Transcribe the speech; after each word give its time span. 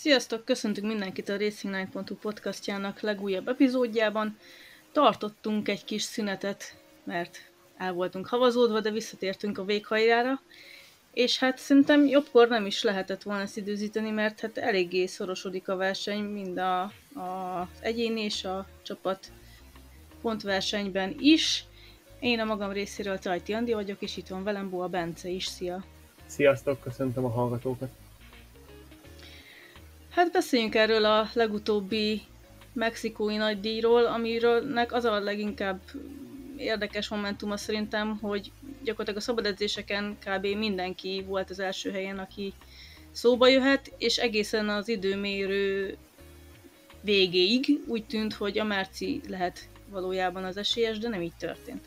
Sziasztok, 0.00 0.44
köszöntünk 0.44 0.86
mindenkit 0.86 1.28
a 1.28 1.36
Racing9.hu 1.36 2.14
podcastjának 2.14 3.00
legújabb 3.00 3.48
epizódjában. 3.48 4.38
Tartottunk 4.92 5.68
egy 5.68 5.84
kis 5.84 6.02
szünetet, 6.02 6.76
mert 7.04 7.50
el 7.76 7.92
voltunk 7.92 8.26
havazódva, 8.26 8.80
de 8.80 8.90
visszatértünk 8.90 9.58
a 9.58 9.64
véghajrára. 9.64 10.40
És 11.12 11.38
hát 11.38 11.58
szerintem 11.58 12.06
jobbkor 12.06 12.48
nem 12.48 12.66
is 12.66 12.82
lehetett 12.82 13.22
volna 13.22 13.40
ezt 13.40 13.56
időzíteni, 13.56 14.10
mert 14.10 14.40
hát 14.40 14.58
eléggé 14.58 15.06
szorosodik 15.06 15.68
a 15.68 15.76
verseny, 15.76 16.22
mind 16.22 16.58
a, 16.58 16.80
a, 17.20 17.68
egyéni 17.80 18.20
és 18.20 18.44
a 18.44 18.66
csapat 18.82 19.32
pontversenyben 20.20 21.14
is. 21.18 21.64
Én 22.20 22.40
a 22.40 22.44
magam 22.44 22.72
részéről 22.72 23.18
Tajti 23.18 23.52
Andi 23.52 23.72
vagyok, 23.72 24.02
és 24.02 24.16
itt 24.16 24.28
van 24.28 24.44
velem 24.44 24.70
Boa 24.70 24.88
Bence 24.88 25.28
is. 25.28 25.46
Szia! 25.46 25.84
Sziasztok, 26.26 26.80
köszöntöm 26.80 27.24
a 27.24 27.30
hallgatókat! 27.30 27.99
Hát 30.10 30.32
beszéljünk 30.32 30.74
erről 30.74 31.04
a 31.04 31.28
legutóbbi 31.32 32.22
mexikói 32.72 33.36
nagydíjról, 33.36 34.04
amiről 34.04 34.78
az 34.88 35.04
a 35.04 35.20
leginkább 35.20 35.80
érdekes 36.56 37.08
momentuma 37.08 37.56
szerintem, 37.56 38.18
hogy 38.22 38.52
gyakorlatilag 38.84 39.20
a 39.20 39.24
szabad 39.24 39.46
edzéseken 39.46 40.16
kb. 40.24 40.46
mindenki 40.46 41.24
volt 41.26 41.50
az 41.50 41.60
első 41.60 41.90
helyen, 41.90 42.18
aki 42.18 42.52
szóba 43.12 43.48
jöhet, 43.48 43.92
és 43.98 44.16
egészen 44.16 44.68
az 44.68 44.88
időmérő 44.88 45.96
végéig 47.00 47.64
úgy 47.86 48.04
tűnt, 48.04 48.32
hogy 48.32 48.58
a 48.58 48.64
Merci 48.64 49.20
lehet 49.28 49.68
valójában 49.90 50.44
az 50.44 50.56
esélyes, 50.56 50.98
de 50.98 51.08
nem 51.08 51.22
így 51.22 51.36
történt. 51.38 51.84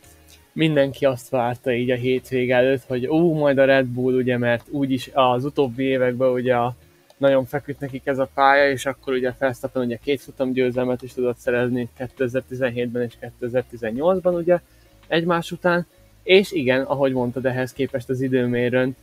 Mindenki 0.54 1.06
azt 1.06 1.30
várta 1.30 1.74
így 1.74 1.92
a 1.92 1.96
hétvég 1.96 2.52
előtt, 2.52 2.84
hogy 2.84 3.08
ó, 3.08 3.34
majd 3.34 3.58
a 3.58 3.66
Red 3.66 3.86
Bull, 3.86 4.14
ugye, 4.14 4.38
mert 4.38 4.68
úgyis 4.70 5.10
az 5.14 5.46
utóbbi 5.46 5.84
években 5.84 6.32
ugye 6.32 6.56
a 6.56 6.76
nagyon 7.24 7.46
feküdt 7.46 7.80
nekik 7.80 8.06
ez 8.06 8.20
a 8.20 8.30
pálya, 8.34 8.72
és 8.72 8.86
akkor 8.86 9.14
ugye 9.14 9.34
Felsztappen 9.34 9.84
ugye 9.84 9.98
két 10.04 10.22
futam 10.22 10.52
győzelmet 10.52 11.02
is 11.02 11.14
tudott 11.14 11.38
szerezni 11.38 11.90
2017-ben 12.00 13.02
és 13.02 13.14
2018-ban 13.42 14.36
ugye 14.36 14.60
egymás 15.08 15.52
után, 15.52 15.86
és 16.24 16.52
igen, 16.52 16.82
ahogy 16.82 17.12
mondtad, 17.14 17.46
ehhez 17.46 17.74
képest 17.74 18.10
az 18.10 18.22
időmérőn 18.22 18.96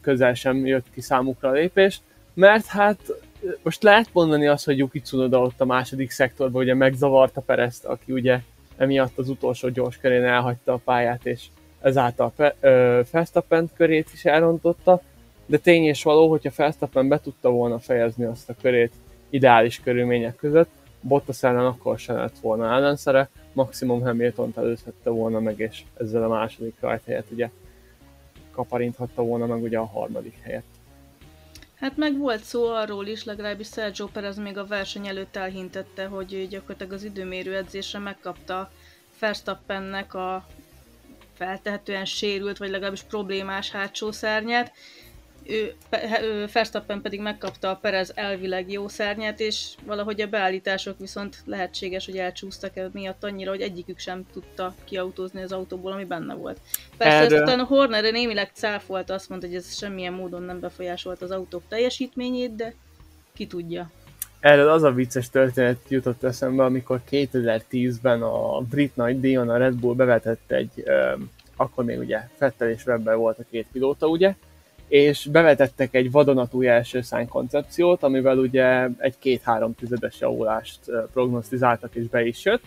közel 0.00 0.34
sem 0.34 0.66
jött 0.66 0.86
ki 0.94 1.00
számukra 1.00 1.48
a 1.48 1.52
lépés, 1.52 2.00
mert 2.34 2.66
hát 2.66 2.98
most 3.62 3.82
lehet 3.82 4.08
mondani 4.12 4.46
azt, 4.46 4.64
hogy 4.64 4.78
Yuki 4.78 5.00
Tsunoda 5.00 5.40
ott 5.40 5.60
a 5.60 5.64
második 5.64 6.10
szektorban 6.10 6.62
ugye 6.62 6.74
megzavarta 6.74 7.40
Perezt, 7.40 7.84
aki 7.84 8.12
ugye 8.12 8.40
emiatt 8.76 9.18
az 9.18 9.28
utolsó 9.28 9.68
gyors 9.68 9.98
körén 9.98 10.24
elhagyta 10.24 10.72
a 10.72 10.80
pályát, 10.84 11.26
és 11.26 11.44
ezáltal 11.80 12.32
Verstappen 13.10 13.70
körét 13.76 14.08
is 14.12 14.24
elrontotta, 14.24 15.02
de 15.50 15.58
tény 15.58 15.84
és 15.84 16.02
való, 16.02 16.28
hogyha 16.28 16.50
Verstappen 16.56 17.08
be 17.08 17.20
tudta 17.20 17.50
volna 17.50 17.78
fejezni 17.78 18.24
azt 18.24 18.50
a 18.50 18.54
körét 18.60 18.92
ideális 19.30 19.80
körülmények 19.80 20.36
között, 20.36 20.70
Bottas 21.00 21.42
ellen 21.42 21.66
akkor 21.66 21.98
sem 21.98 22.16
lett 22.16 22.38
volna 22.38 22.72
ellenszere, 22.74 23.28
maximum 23.52 24.00
Hamilton 24.00 24.52
előzhette 24.56 25.10
volna 25.10 25.40
meg, 25.40 25.58
és 25.58 25.82
ezzel 25.98 26.22
a 26.22 26.28
második 26.28 26.74
rajt 26.80 27.04
helyet 27.04 27.26
ugye 27.30 27.50
kaparinthatta 28.52 29.22
volna 29.22 29.46
meg 29.46 29.62
ugye 29.62 29.78
a 29.78 29.86
harmadik 29.86 30.38
helyet. 30.42 30.64
Hát 31.74 31.96
meg 31.96 32.18
volt 32.18 32.42
szó 32.42 32.66
arról 32.66 33.06
is, 33.06 33.24
legalábbis 33.24 33.68
Sergio 33.68 34.06
Perez 34.06 34.38
még 34.38 34.58
a 34.58 34.66
verseny 34.66 35.06
előtt 35.06 35.36
elhintette, 35.36 36.04
hogy 36.06 36.46
gyakorlatilag 36.50 36.92
az 36.92 37.04
időmérő 37.04 37.56
edzésre 37.56 37.98
megkapta 37.98 38.70
Verstappennek 39.20 40.14
a 40.14 40.46
feltehetően 41.32 42.04
sérült, 42.04 42.58
vagy 42.58 42.70
legalábbis 42.70 43.02
problémás 43.02 43.70
hátsó 43.70 44.12
szárnyát, 44.12 44.72
ő, 45.50 45.74
Verstappen 46.52 47.00
pedig 47.00 47.20
megkapta 47.20 47.70
a 47.70 47.76
Perez 47.76 48.12
elvileg 48.14 48.70
jó 48.70 48.88
szárnyát, 48.88 49.40
és 49.40 49.74
valahogy 49.86 50.20
a 50.20 50.26
beállítások 50.26 50.98
viszont 50.98 51.42
lehetséges, 51.44 52.06
hogy 52.06 52.16
elcsúsztak 52.16 52.76
el 52.76 52.90
miatt 52.92 53.24
annyira, 53.24 53.50
hogy 53.50 53.60
egyikük 53.60 53.98
sem 53.98 54.26
tudta 54.32 54.74
kiautózni 54.84 55.42
az 55.42 55.52
autóból, 55.52 55.92
ami 55.92 56.04
benne 56.04 56.34
volt. 56.34 56.60
Persze 56.96 57.16
Erről... 57.16 57.42
aztán 57.42 57.60
a 57.60 57.64
Horner 57.64 58.12
némileg 58.12 58.50
cáfolt, 58.52 59.10
azt 59.10 59.28
mondta, 59.28 59.46
hogy 59.46 59.56
ez 59.56 59.76
semmilyen 59.76 60.12
módon 60.12 60.42
nem 60.42 60.60
befolyásolt 60.60 61.22
az 61.22 61.30
autók 61.30 61.62
teljesítményét, 61.68 62.56
de 62.56 62.74
ki 63.32 63.46
tudja. 63.46 63.90
Erről 64.40 64.68
az 64.68 64.82
a 64.82 64.92
vicces 64.92 65.30
történet 65.30 65.78
jutott 65.88 66.22
eszembe, 66.22 66.64
amikor 66.64 67.00
2010-ben 67.10 68.22
a 68.22 68.60
brit 68.60 68.96
nagy 68.96 69.20
díjon 69.20 69.48
a 69.48 69.56
Red 69.56 69.74
Bull 69.74 69.94
bevetett 69.94 70.50
egy, 70.50 70.70
ö, 70.84 71.12
akkor 71.56 71.84
még 71.84 71.98
ugye 71.98 72.28
Fettel 72.36 72.70
és 72.70 72.86
Webber 72.86 73.16
volt 73.16 73.38
a 73.38 73.44
két 73.50 73.66
pilóta, 73.72 74.06
ugye, 74.06 74.34
és 74.90 75.26
bevetettek 75.26 75.94
egy 75.94 76.10
vadonatúj 76.10 76.68
első 76.68 77.00
szány 77.00 77.28
koncepciót, 77.28 78.02
amivel 78.02 78.38
ugye 78.38 78.88
egy 78.98 79.14
két-három 79.18 79.74
tizedes 79.74 80.20
javulást 80.20 80.78
prognosztizáltak 81.12 81.94
és 81.94 82.06
be 82.08 82.24
is 82.26 82.44
jött. 82.44 82.62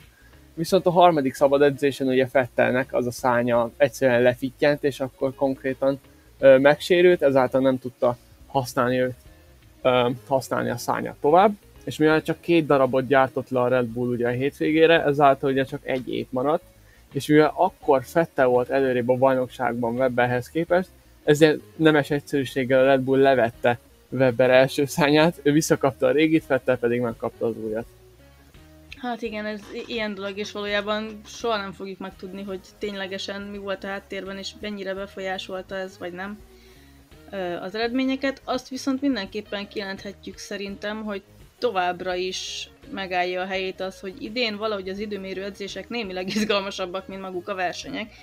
Viszont 0.54 0.86
a 0.86 0.92
harmadik 0.92 1.34
szabad 1.34 1.62
edzésen 1.62 2.08
ugye 2.08 2.28
Fettelnek 2.28 2.94
az 2.94 3.08
a 3.08 3.12
szánya 3.12 3.72
egyszerűen 3.78 4.22
lefittyent, 4.22 4.84
és 4.84 5.00
akkor 5.00 5.36
konkrétan 5.36 6.00
ö, 6.40 6.58
megsérült, 6.58 7.22
ezáltal 7.22 7.62
nem 7.62 7.80
tudta 7.80 8.18
használni 8.48 9.00
ö, 9.82 10.10
használni 10.28 10.70
a 10.70 10.78
szányát 10.78 11.16
tovább. 11.22 11.52
És 11.84 11.98
mivel 11.98 12.22
csak 12.22 12.40
két 12.40 12.66
darabot 12.66 13.08
gyártott 13.08 13.50
le 13.50 13.60
a 13.60 13.68
Red 13.68 13.86
Bull 13.86 14.08
ugye 14.08 14.28
a 14.28 14.32
hétvégére, 14.32 15.04
ezáltal 15.04 15.52
ugye 15.52 15.64
csak 15.64 15.88
egy 15.88 16.14
év 16.14 16.26
maradt, 16.30 16.64
és 17.14 17.28
mivel 17.28 17.54
akkor 17.56 18.04
Fettel 18.04 18.48
volt 18.48 18.70
előrébb 18.70 19.10
a 19.10 19.18
bajnokságban 19.18 19.96
Webberhez 19.96 20.50
képest, 20.50 20.90
ezért 21.24 21.60
nemes 21.76 22.10
egyszerűséggel 22.10 22.80
a 22.80 22.86
Red 22.86 23.02
Bull 23.02 23.20
levette 23.20 23.80
Webber 24.10 24.50
első 24.50 24.86
szányát, 24.86 25.40
ő 25.44 25.52
visszakapta 25.52 26.08
a 26.08 26.12
régit, 26.12 26.44
Fettel 26.44 26.78
pedig 26.78 27.02
megkapta 27.02 27.46
az 27.46 27.58
újat. 27.58 27.86
Hát 28.98 29.22
igen, 29.22 29.46
ez 29.46 29.62
ilyen 29.88 30.16
dolog, 30.16 30.38
és 30.38 30.52
valójában 30.52 31.22
soha 31.26 31.58
nem 31.58 31.72
fogjuk 31.72 32.00
megtudni, 32.00 32.44
hogy 32.44 32.60
ténylegesen 32.80 33.42
mi 33.42 33.58
volt 33.58 33.84
a 33.84 33.88
háttérben, 33.88 34.38
és 34.38 34.52
mennyire 34.60 34.94
befolyásolta 34.94 35.76
ez, 35.76 35.98
vagy 35.98 36.14
nem 36.14 36.40
az 37.62 37.76
eredményeket. 37.76 38.42
Azt 38.44 38.70
viszont 38.70 39.02
mindenképpen 39.02 39.68
kijelenthetjük 39.68 40.38
szerintem, 40.38 41.04
hogy 41.04 41.22
továbbra 41.60 42.16
is 42.16 42.70
megállja 42.92 43.42
a 43.42 43.46
helyét 43.46 43.82
az, 43.82 44.00
hogy 44.00 44.22
idén 44.22 44.58
valahogy 44.58 44.90
az 44.90 45.00
időmérő 45.00 45.44
edzések 45.44 45.90
némileg 45.90 46.28
izgalmasabbak, 46.28 47.08
mint 47.08 47.22
maguk 47.22 47.48
a 47.48 47.56
versenyek, 47.56 48.14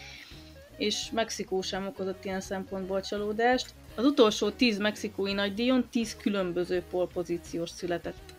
és 0.81 1.11
Mexikó 1.13 1.61
sem 1.61 1.87
okozott 1.87 2.25
ilyen 2.25 2.41
szempontból 2.41 3.01
csalódást. 3.01 3.71
Az 3.95 4.05
utolsó 4.05 4.51
10 4.51 4.79
mexikói 4.79 5.33
nagydíjon 5.33 5.87
10 5.91 6.17
különböző 6.17 6.83
polpozíciós 6.91 7.71
született. 7.71 8.35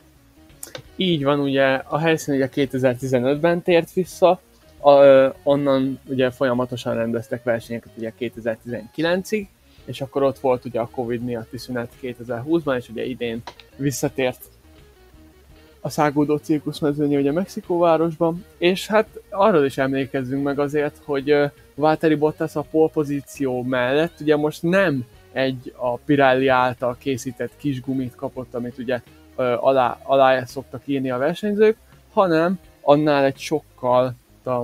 Így 0.95 1.23
van, 1.23 1.39
ugye 1.39 1.65
a 1.65 1.97
helyszín 1.97 2.35
ugye 2.35 2.49
2015-ben 2.53 3.61
tért 3.61 3.93
vissza, 3.93 4.41
a, 4.77 4.91
onnan 5.43 5.99
ugye 6.07 6.31
folyamatosan 6.31 6.95
rendeztek 6.95 7.43
versenyeket 7.43 7.91
ugye 7.97 8.13
2019-ig, 8.19 9.47
és 9.85 10.01
akkor 10.01 10.23
ott 10.23 10.39
volt 10.39 10.65
ugye 10.65 10.79
a 10.79 10.89
Covid 10.91 11.23
miatti 11.23 11.57
szünet 11.57 11.91
2020-ban, 12.01 12.77
és 12.77 12.89
ugye 12.89 13.05
idén 13.05 13.41
visszatért 13.75 14.41
a 15.81 15.89
száguldó 15.89 16.37
cirkuszmezőnye 16.37 17.19
ugye 17.19 17.31
Mexikóvárosban, 17.31 18.45
és 18.57 18.87
hát 18.87 19.07
arról 19.29 19.65
is 19.65 19.77
emlékezzünk 19.77 20.43
meg 20.43 20.59
azért, 20.59 20.97
hogy 21.03 21.35
Valtteri 21.75 22.15
Bottas 22.15 22.55
a 22.55 22.61
polpozíció 22.61 23.63
mellett 23.63 24.19
ugye 24.19 24.35
most 24.35 24.63
nem 24.63 25.05
egy 25.31 25.73
a 25.75 25.97
Pirelli 25.97 26.47
által 26.47 26.95
készített 26.99 27.51
kis 27.57 27.81
gumit 27.81 28.15
kapott, 28.15 28.53
amit 28.53 28.77
ugye 28.77 29.01
alá, 29.35 29.97
alá 30.03 30.45
szoktak 30.45 30.81
írni 30.85 31.11
a 31.11 31.17
versenyzők, 31.17 31.77
hanem 32.13 32.59
annál 32.81 33.23
egy 33.23 33.37
sokkal 33.37 34.15
a, 34.43 34.61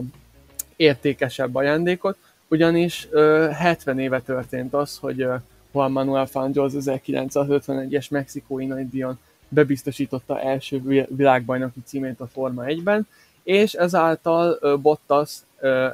értékesebb 0.75 1.55
ajándékot, 1.55 2.17
ugyanis 2.47 3.07
ö, 3.11 3.47
70 3.51 3.99
éve 3.99 4.21
történt 4.21 4.73
az, 4.73 4.97
hogy 4.97 5.21
ö, 5.21 5.35
Juan 5.73 5.91
Manuel 5.91 6.25
Fangio 6.25 6.63
az 6.63 6.73
1951-es 6.79 8.09
mexikói 8.09 8.65
nagydíjon 8.65 9.19
bebiztosította 9.49 10.39
első 10.39 11.05
világbajnoki 11.09 11.79
címét 11.85 12.19
a 12.19 12.27
Forma 12.27 12.63
1-ben, 12.65 13.07
és 13.43 13.73
ezáltal 13.73 14.57
ö, 14.61 14.75
Bottas 14.75 15.37
ö, 15.59 15.87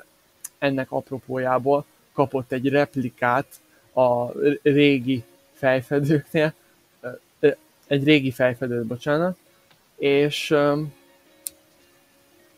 ennek 0.64 0.92
apropójából 0.92 1.86
kapott 2.14 2.52
egy 2.52 2.70
replikát 2.70 3.46
a 3.94 4.32
régi 4.62 5.24
fejfedőknél, 5.54 6.54
egy 7.88 8.04
régi 8.04 8.32
fejfedőt, 8.32 8.86
bocsánat, 8.86 9.38
és 9.98 10.56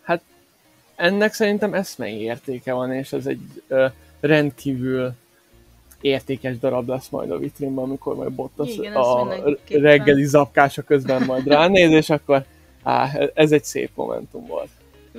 hát 0.01 0.21
ennek 0.95 1.33
szerintem 1.33 1.73
eszmei 1.73 2.21
értéke 2.21 2.73
van, 2.73 2.93
és 2.93 3.13
ez 3.13 3.25
egy 3.25 3.63
rendkívül 4.19 5.13
értékes 6.01 6.59
darab 6.59 6.87
lesz 6.87 7.09
majd 7.09 7.31
a 7.31 7.37
vitrínben, 7.37 7.83
amikor 7.83 8.15
majd 8.15 8.31
Bottas 8.31 8.75
Igen, 8.75 8.95
a 8.95 9.27
reggeli 9.67 10.25
zapkása 10.25 10.81
közben 10.81 11.23
majd 11.23 11.47
ránéz, 11.47 11.91
és 11.91 12.09
akkor 12.09 12.45
á, 12.83 13.17
ez 13.33 13.51
egy 13.51 13.63
szép 13.63 13.89
momentum 13.95 14.45
volt. 14.45 14.69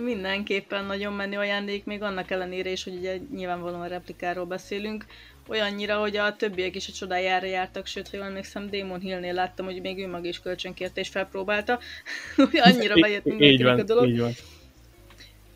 Mindenképpen 0.01 0.85
nagyon 0.85 1.13
menő 1.13 1.39
ajándék, 1.39 1.85
még 1.85 2.03
annak 2.03 2.31
ellenére 2.31 2.71
is, 2.71 2.85
hogy 2.85 2.95
ugye 2.95 3.17
nyilvánvalóan 3.35 3.89
replikáról 3.89 4.45
beszélünk. 4.45 5.05
olyannyira, 5.49 5.99
hogy 5.99 6.17
a 6.17 6.37
többiek 6.37 6.75
is 6.75 6.89
a 6.89 6.93
csodájára 6.93 7.47
jártak, 7.47 7.87
sőt, 7.87 8.09
ha 8.09 8.17
jól 8.17 8.27
emlékszem, 8.27 8.71
Damon 8.71 9.01
Hillnél 9.01 9.35
láttam, 9.35 9.65
hogy 9.65 9.81
még 9.81 9.99
ő 9.99 10.09
maga 10.09 10.29
is 10.29 10.41
kölcsönkérte 10.41 11.01
és 11.01 11.09
felpróbálta, 11.09 11.79
hogy 12.37 12.59
annyira 12.59 12.95
bejött 13.01 13.25
mindenkinek 13.25 13.79
a 13.79 13.83
dolog. 13.83 14.09
Így 14.09 14.21
van. 14.21 14.33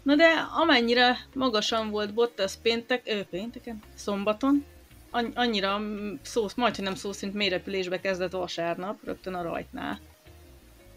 Na 0.03 0.17
de 0.17 0.29
amennyire 0.63 1.17
magasan 1.35 1.91
volt 1.91 2.15
Bottas 2.15 2.53
péntek, 2.63 3.03
ö, 3.05 3.23
pénteken, 3.31 3.79
szombaton, 3.95 4.65
annyira 5.35 5.81
szó, 6.23 6.47
majd, 6.57 6.75
hogy 6.75 6.85
nem 6.85 6.95
szó 6.95 7.13
szint 7.13 7.35
mélyrepülésbe 7.35 8.01
kezdett 8.01 8.33
vasárnap, 8.33 8.99
rögtön 9.05 9.35
a 9.35 9.43
rajtnál. 9.43 10.01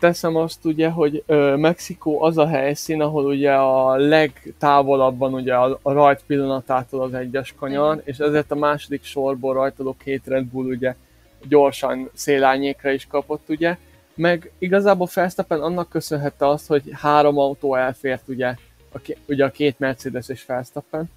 Teszem 0.03 0.35
azt 0.35 0.65
ugye, 0.65 0.89
hogy 0.89 1.23
ö, 1.25 1.55
Mexikó 1.55 2.21
az 2.21 2.37
a 2.37 2.47
helyszín, 2.47 3.01
ahol 3.01 3.25
ugye 3.25 3.53
a 3.53 3.95
legtávolabb 3.95 5.17
van 5.17 5.33
ugye 5.33 5.53
a, 5.53 5.79
a 5.81 5.91
rajt 5.91 6.23
pillanatától 6.27 7.01
az 7.01 7.13
egyes 7.13 7.53
kanyar, 7.57 8.01
és 8.03 8.17
ezért 8.17 8.51
a 8.51 8.55
második 8.55 9.03
sorból 9.03 9.53
rajtoló 9.53 9.95
két 10.03 10.21
Red 10.25 10.45
Bull 10.45 10.65
ugye 10.65 10.95
gyorsan 11.47 12.09
szélányékra 12.13 12.91
is 12.91 13.07
kapott 13.07 13.49
ugye, 13.49 13.77
meg 14.15 14.51
igazából 14.57 15.07
Verstappen 15.13 15.61
annak 15.61 15.89
köszönhette 15.89 16.47
azt, 16.47 16.67
hogy 16.67 16.83
három 16.91 17.37
autó 17.37 17.75
elfért 17.75 18.27
ugye 18.27 18.55
a, 18.93 19.15
ugye 19.27 19.45
a 19.45 19.51
két 19.51 19.79
Mercedes 19.79 20.29
és 20.29 20.45
Verstappen, 20.45 21.09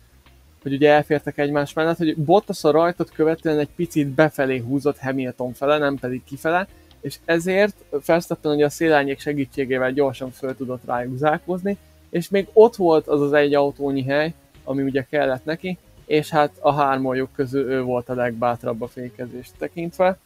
hogy 0.63 0.73
ugye 0.73 0.91
elfértek 0.91 1.39
egymás 1.39 1.73
mellett, 1.73 1.97
hogy 1.97 2.17
Bottas 2.17 2.65
a 2.65 2.71
rajtot 2.71 3.11
követően 3.11 3.59
egy 3.59 3.71
picit 3.77 4.09
befelé 4.09 4.59
húzott 4.59 4.99
Hamilton 4.99 5.53
fele, 5.53 5.79
nem 5.79 5.97
pedig 5.97 6.25
kifele, 6.25 6.69
és 7.01 7.19
ezért 7.25 7.85
Verstappen 8.07 8.53
ugye 8.53 8.65
a 8.65 8.71
szélányék 8.71 9.21
segítségével 9.21 9.93
gyorsan 9.93 10.31
föl 10.31 10.57
tudott 10.57 10.85
rájuk 10.85 11.17
zárkózni, 11.17 11.77
és 12.11 12.29
még 12.29 12.49
ott 12.53 12.77
volt 12.77 13.07
az 13.07 13.21
az 13.21 13.33
egy 13.33 13.55
autónyi 13.55 14.03
hely, 14.03 14.35
ami 14.65 14.83
ugye 14.83 15.03
kellett 15.03 15.45
neki, 15.45 15.79
és 16.07 16.31
hát 16.31 16.53
a 16.61 16.73
hármójuk 16.73 17.33
közül 17.33 17.71
ő 17.71 17.83
volt 17.83 18.09
a 18.09 18.15
legbátrabb 18.15 18.83
a 18.83 18.87
fékezést 18.87 19.53
tekintve, 19.59 20.19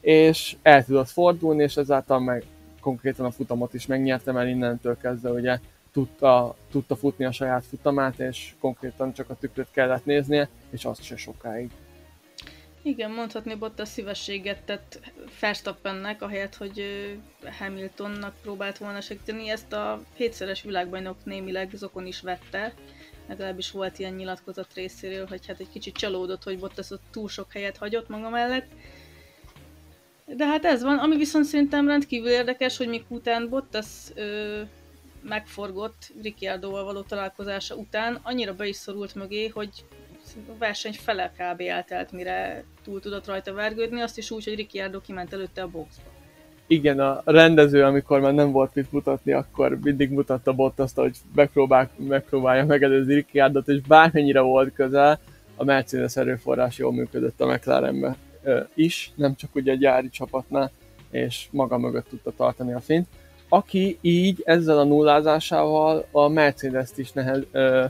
és 0.00 0.56
el 0.62 0.84
tudott 0.84 1.08
fordulni, 1.08 1.62
és 1.62 1.76
ezáltal 1.76 2.20
meg 2.20 2.44
konkrétan 2.80 3.26
a 3.26 3.30
futamot 3.30 3.74
is 3.74 3.86
megnyerte, 3.86 4.32
mert 4.32 4.48
innentől 4.48 4.96
kezdve 4.96 5.30
ugye 5.30 5.58
tudta, 5.92 6.56
tudta 6.70 6.96
futni 6.96 7.24
a 7.24 7.32
saját 7.32 7.64
futamát, 7.64 8.18
és 8.18 8.54
konkrétan 8.60 9.12
csak 9.12 9.30
a 9.30 9.36
tükröt 9.40 9.68
kellett 9.70 10.04
néznie, 10.04 10.48
és 10.70 10.84
azt 10.84 11.02
se 11.02 11.16
sokáig. 11.16 11.70
Igen, 12.86 13.10
mondhatni 13.10 13.54
Bottas 13.54 13.88
szívességet 13.88 14.62
tett 14.62 15.00
Verstappennek, 15.40 16.22
ahelyett, 16.22 16.54
hogy 16.54 16.82
Hamiltonnak 17.58 18.34
próbált 18.42 18.78
volna 18.78 19.00
segíteni. 19.00 19.48
Ezt 19.48 19.72
a 19.72 20.02
hétszeres 20.14 20.62
világbajnok 20.62 21.24
némileg 21.24 21.70
zokon 21.74 22.06
is 22.06 22.20
vette, 22.20 22.74
legalábbis 23.28 23.70
volt 23.70 23.98
ilyen 23.98 24.12
nyilatkozat 24.12 24.74
részéről, 24.74 25.26
hogy 25.26 25.46
hát 25.46 25.60
egy 25.60 25.70
kicsit 25.72 25.96
csalódott, 25.96 26.42
hogy 26.42 26.58
Bottas 26.58 26.90
ott 26.90 27.02
túl 27.10 27.28
sok 27.28 27.52
helyet 27.52 27.76
hagyott 27.76 28.08
maga 28.08 28.28
mellett. 28.28 28.68
De 30.26 30.46
hát 30.46 30.64
ez 30.64 30.82
van, 30.82 30.98
ami 30.98 31.16
viszont 31.16 31.44
szerintem 31.44 31.88
rendkívül 31.88 32.30
érdekes, 32.30 32.76
hogy 32.76 32.88
még 32.88 33.04
után 33.08 33.48
Bottas 33.48 33.86
ö, 34.14 34.60
megforgott 35.22 36.12
Ricciardoval 36.22 36.84
való 36.84 37.00
találkozása 37.00 37.74
után 37.74 38.20
annyira 38.22 38.54
be 38.54 38.66
is 38.66 38.76
szorult 38.76 39.14
mögé, 39.14 39.48
hogy 39.48 39.84
a 40.34 40.58
verseny 40.58 40.92
fele 40.92 41.32
kb. 41.38 41.60
eltelt, 41.60 42.12
mire 42.12 42.64
túl 42.84 43.00
tudott 43.00 43.26
rajta 43.26 43.52
vergődni, 43.52 44.00
azt 44.00 44.18
is 44.18 44.30
úgy, 44.30 44.44
hogy 44.44 44.54
Ricciardo 44.54 45.00
kiment 45.00 45.32
előtte 45.32 45.62
a 45.62 45.68
boxba. 45.68 46.02
Igen, 46.66 47.00
a 47.00 47.22
rendező, 47.24 47.82
amikor 47.82 48.20
már 48.20 48.34
nem 48.34 48.52
volt 48.52 48.74
mit 48.74 48.92
mutatni, 48.92 49.32
akkor 49.32 49.78
mindig 49.82 50.10
mutatta 50.10 50.52
Bottaszt, 50.52 50.96
hogy 50.96 51.16
megpróbál, 51.34 51.90
megpróbálja 51.96 52.64
megelőzni 52.64 53.14
Ricciardot, 53.14 53.68
és 53.68 53.80
bármennyire 53.80 54.40
volt 54.40 54.72
közel, 54.72 55.20
a 55.56 55.64
Mercedes 55.64 56.16
erőforrás 56.16 56.78
jól 56.78 56.92
működött 56.92 57.40
a 57.40 57.46
McLarenbe 57.46 58.16
is, 58.74 59.12
nem 59.14 59.34
csak 59.34 59.54
ugye 59.54 59.72
a 59.72 59.76
gyári 59.76 60.08
csapatnál, 60.08 60.70
és 61.10 61.46
maga 61.50 61.78
mögött 61.78 62.08
tudta 62.08 62.32
tartani 62.36 62.72
a 62.72 62.80
fint 62.80 63.06
aki 63.48 63.98
így 64.00 64.42
ezzel 64.44 64.78
a 64.78 64.84
nullázásával 64.84 66.06
a 66.10 66.28
Mercedes-t 66.28 66.98
is 66.98 67.12
nehez, 67.12 67.42
ö, 67.50 67.84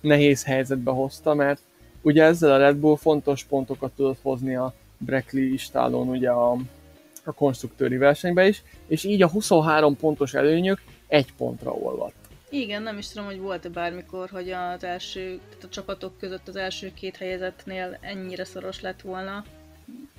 nehéz 0.00 0.44
helyzetbe 0.44 0.90
hozta, 0.90 1.34
mert 1.34 1.60
ugye 2.02 2.22
ezzel 2.22 2.52
a 2.52 2.56
Red 2.56 2.76
Bull 2.76 2.96
fontos 2.96 3.44
pontokat 3.44 3.92
tudott 3.92 4.18
hozni 4.22 4.56
a 4.56 4.74
Brackley 4.98 5.52
istálón 5.52 6.08
ugye 6.08 6.30
a, 6.30 6.52
a 7.24 7.32
konstruktőri 7.32 7.96
versenybe 7.96 8.48
is, 8.48 8.62
és 8.86 9.04
így 9.04 9.22
a 9.22 9.28
23 9.28 9.96
pontos 9.96 10.34
előnyök 10.34 10.82
egy 11.06 11.34
pontra 11.36 11.70
olvadt. 11.70 12.14
Igen, 12.50 12.82
nem 12.82 12.98
is 12.98 13.08
tudom, 13.08 13.26
hogy 13.26 13.38
volt-e 13.38 13.68
bármikor, 13.68 14.30
hogy 14.30 14.50
az 14.50 14.84
első, 14.84 15.40
tehát 15.48 15.64
a 15.64 15.68
csapatok 15.68 16.18
között 16.18 16.48
az 16.48 16.56
első 16.56 16.92
két 16.94 17.16
helyezetnél 17.16 17.98
ennyire 18.00 18.44
szoros 18.44 18.80
lett 18.80 19.00
volna. 19.00 19.44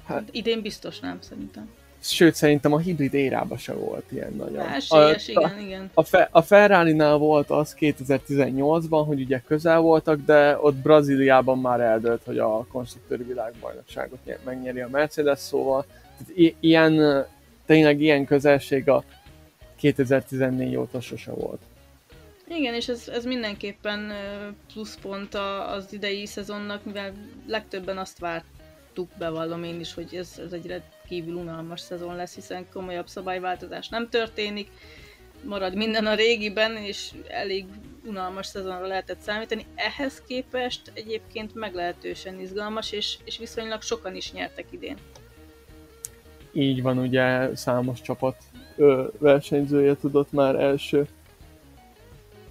Hát, 0.05 0.29
Idén 0.31 0.62
biztos 0.62 1.00
nem, 1.00 1.17
szerintem. 1.21 1.69
Sőt, 2.01 2.36
szerintem 2.36 2.74
a 2.74 2.78
hibrid 2.78 3.13
érában 3.13 3.57
se 3.57 3.74
volt 3.74 4.12
ilyen 4.12 4.34
nagyon. 4.34 4.68
Esélyes, 4.68 5.28
a, 5.28 5.31
igen, 5.31 5.60
igen. 5.60 5.90
A, 5.94 6.04
fe, 6.04 6.28
a 6.31 6.42
Ferrari-nál 6.42 7.18
volt 7.18 7.50
az 7.50 7.75
2018-ban, 7.80 9.04
hogy 9.06 9.22
ugye 9.22 9.42
közel 9.48 9.80
voltak, 9.80 10.19
de 10.25 10.57
ott 10.62 10.75
Brazíliában 10.75 11.60
már 11.60 11.80
eldőlt, 11.80 12.22
hogy 12.25 12.38
a 12.38 12.66
konstruktőri 12.66 13.24
világbajnokságot 13.24 14.19
megnyeri 14.46 14.80
a 14.80 14.88
Mercedes, 14.92 15.40
szóval 15.40 15.86
i- 16.34 16.56
ilyen, 16.60 17.25
tényleg 17.66 18.01
ilyen 18.01 18.25
közelség 18.25 18.90
a 18.90 19.04
2014 19.75 20.75
óta 20.75 21.01
sose 21.01 21.31
volt. 21.31 21.62
Igen, 22.48 22.74
és 22.74 22.88
ez, 22.88 23.07
ez 23.07 23.25
mindenképpen 23.25 24.12
pluszpont 24.74 25.36
az 25.75 25.94
idei 25.94 26.25
szezonnak, 26.25 26.86
mivel 26.86 27.13
legtöbben 27.48 27.98
azt 27.98 28.19
vártuk, 28.19 29.10
bevallom 29.18 29.63
én 29.63 29.80
is, 29.80 29.94
hogy 29.94 30.16
ez, 30.16 30.42
ez 30.46 30.51
egy 30.51 30.68
kívül 31.09 31.35
unalmas 31.35 31.79
szezon 31.79 32.15
lesz, 32.15 32.35
hiszen 32.35 32.67
komolyabb 32.73 33.07
szabályváltozás 33.07 33.89
nem 33.89 34.09
történik, 34.09 34.71
marad 35.44 35.75
minden 35.75 36.06
a 36.06 36.13
régiben, 36.15 36.75
és 36.75 37.11
elég 37.27 37.65
unalmas 38.06 38.45
szezonra 38.45 38.88
lehetett 38.88 39.19
számítani. 39.19 39.65
Ehhez 39.75 40.21
képest 40.27 40.91
egyébként 40.94 41.56
meglehetősen 41.56 42.39
izgalmas, 42.39 42.91
és, 42.91 43.17
és 43.23 43.38
viszonylag 43.38 43.81
sokan 43.81 44.15
is 44.15 44.31
nyertek 44.31 44.65
idén. 44.69 44.97
Így 46.51 46.81
van, 46.81 46.97
ugye 46.97 47.55
számos 47.55 48.01
csapat 48.01 48.35
ö, 48.75 49.07
versenyzője 49.17 49.95
tudott 49.95 50.31
már 50.31 50.55
első 50.55 51.07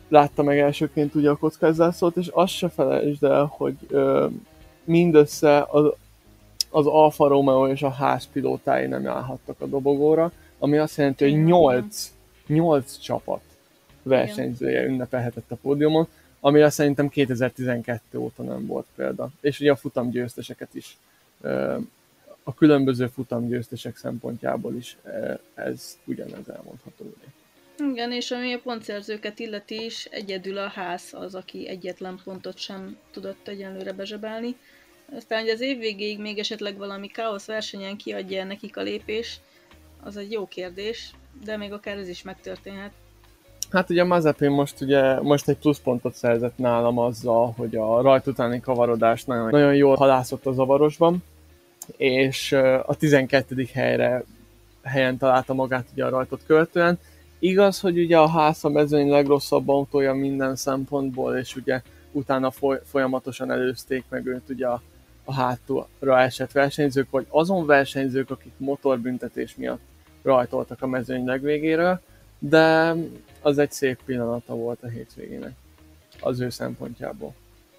látta 0.08 0.42
meg 0.42 0.58
elsőként 0.58 1.14
ugye 1.14 1.30
a 1.30 1.36
kockázászót, 1.36 2.16
és 2.16 2.26
azt 2.26 2.52
se 2.52 2.68
felejtsd 2.68 3.24
el, 3.24 3.52
hogy 3.56 3.76
ö, 3.88 4.26
mindössze 4.84 5.66
az, 5.70 5.92
az 6.70 6.86
Alfa 6.86 7.28
Romeo 7.28 7.68
és 7.68 7.82
a 7.82 7.90
házpilótái 7.90 8.86
nem 8.86 9.06
állhattak 9.06 9.60
a 9.60 9.66
dobogóra, 9.66 10.32
ami 10.58 10.76
azt 10.76 10.96
jelenti, 10.96 11.24
hogy 11.24 11.44
8, 11.44 12.12
8 12.46 12.98
csapat 12.98 13.40
versenyzője 14.02 14.84
ünnepelhetett 14.84 15.50
a 15.50 15.56
pódiumon, 15.56 16.08
ami 16.40 16.60
azt 16.60 16.74
szerintem 16.74 17.08
2012 17.08 18.18
óta 18.18 18.42
nem 18.42 18.66
volt 18.66 18.86
példa. 18.94 19.28
És 19.40 19.60
ugye 19.60 19.70
a 19.70 19.76
futamgyőzteseket 19.76 20.74
is, 20.74 20.96
a 22.42 22.54
különböző 22.54 23.06
futamgyőztesek 23.06 23.96
szempontjából 23.96 24.74
is 24.74 24.96
ez 25.54 25.98
ugyanez 26.04 26.48
elmondható. 26.48 27.14
Igen, 27.78 28.12
és 28.12 28.30
ami 28.30 28.52
a 28.52 28.58
pontszerzőket 28.58 29.38
illeti 29.38 29.84
is, 29.84 30.04
egyedül 30.04 30.58
a 30.58 30.68
ház 30.68 31.02
az, 31.12 31.34
aki 31.34 31.68
egyetlen 31.68 32.20
pontot 32.24 32.58
sem 32.58 32.96
tudott 33.12 33.48
egyenlőre 33.48 33.92
bezsebelni. 33.92 34.56
Aztán, 35.16 35.40
hogy 35.40 35.48
az 35.48 35.60
év 35.60 35.78
végéig 35.78 36.18
még 36.18 36.38
esetleg 36.38 36.76
valami 36.76 37.06
káosz 37.06 37.46
versenyen 37.46 37.96
kiadja 37.96 38.44
nekik 38.44 38.76
a 38.76 38.82
lépés, 38.82 39.40
az 40.02 40.16
egy 40.16 40.32
jó 40.32 40.46
kérdés, 40.46 41.10
de 41.44 41.56
még 41.56 41.72
akár 41.72 41.96
ez 41.96 42.08
is 42.08 42.22
megtörténhet. 42.22 42.92
Hát 43.70 43.90
ugye 43.90 44.04
Mazepin 44.04 44.50
most 44.50 44.80
ugye 44.80 45.20
most 45.20 45.48
egy 45.48 45.56
pluszpontot 45.56 46.14
szerzett 46.14 46.58
nálam 46.58 46.98
azzal, 46.98 47.54
hogy 47.56 47.76
a 47.76 48.00
rajt 48.00 48.26
utáni 48.26 48.60
kavarodást 48.60 49.26
nagyon, 49.26 49.50
nagyon 49.50 49.74
jól 49.74 49.96
halászott 49.96 50.46
a 50.46 50.52
zavarosban, 50.52 51.24
és 51.96 52.52
a 52.86 52.94
12. 52.98 53.68
helyre 53.72 54.24
helyen 54.82 55.18
találta 55.18 55.54
magát 55.54 55.86
ugye 55.92 56.04
a 56.04 56.08
rajtot 56.08 56.40
követően. 56.46 56.98
Igaz, 57.38 57.80
hogy 57.80 57.98
ugye 57.98 58.18
a 58.18 58.28
ház 58.28 58.64
a 58.64 58.68
mezőny 58.68 59.08
legrosszabb 59.08 59.68
autója 59.68 60.14
minden 60.14 60.56
szempontból, 60.56 61.36
és 61.36 61.56
ugye 61.56 61.82
utána 62.12 62.52
folyamatosan 62.84 63.50
előzték 63.50 64.04
meg 64.08 64.26
őt 64.26 64.48
ugye 64.48 64.66
a 64.66 64.82
a 65.28 65.32
hátulra 65.32 66.20
esett 66.20 66.52
versenyzők, 66.52 67.10
vagy 67.10 67.26
azon 67.28 67.66
versenyzők, 67.66 68.30
akik 68.30 68.52
motorbüntetés 68.56 69.56
miatt 69.56 69.80
rajtoltak 70.22 70.82
a 70.82 70.86
mezőny 70.86 71.24
legvégéről, 71.24 72.00
de 72.38 72.94
az 73.42 73.58
egy 73.58 73.72
szép 73.72 74.02
pillanata 74.04 74.54
volt 74.54 74.82
a 74.82 74.88
hétvégének 74.88 75.52
az 76.20 76.40
ő 76.40 76.50
szempontjából. 76.50 77.34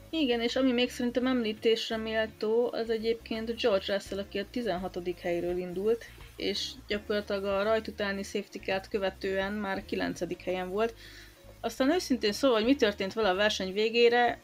Igen, 0.09 0.41
és 0.41 0.55
ami 0.55 0.71
még 0.71 0.89
szerintem 0.89 1.27
említésre 1.27 1.97
méltó, 1.97 2.69
az 2.71 2.89
egyébként 2.89 3.61
George 3.61 3.93
Russell, 3.93 4.19
aki 4.19 4.37
a 4.37 4.45
16. 4.51 4.99
helyről 5.21 5.57
indult, 5.57 6.05
és 6.35 6.71
gyakorlatilag 6.87 7.43
a 7.43 7.63
rajt 7.63 7.87
utáni 7.87 8.23
safety 8.23 8.87
követően 8.89 9.53
már 9.53 9.85
9. 9.85 10.43
helyen 10.43 10.69
volt. 10.69 10.93
Aztán 11.61 11.91
őszintén 11.91 12.31
szóval, 12.31 12.57
hogy 12.57 12.65
mi 12.65 12.75
történt 12.75 13.13
vele 13.13 13.29
a 13.29 13.35
verseny 13.35 13.73
végére, 13.73 14.39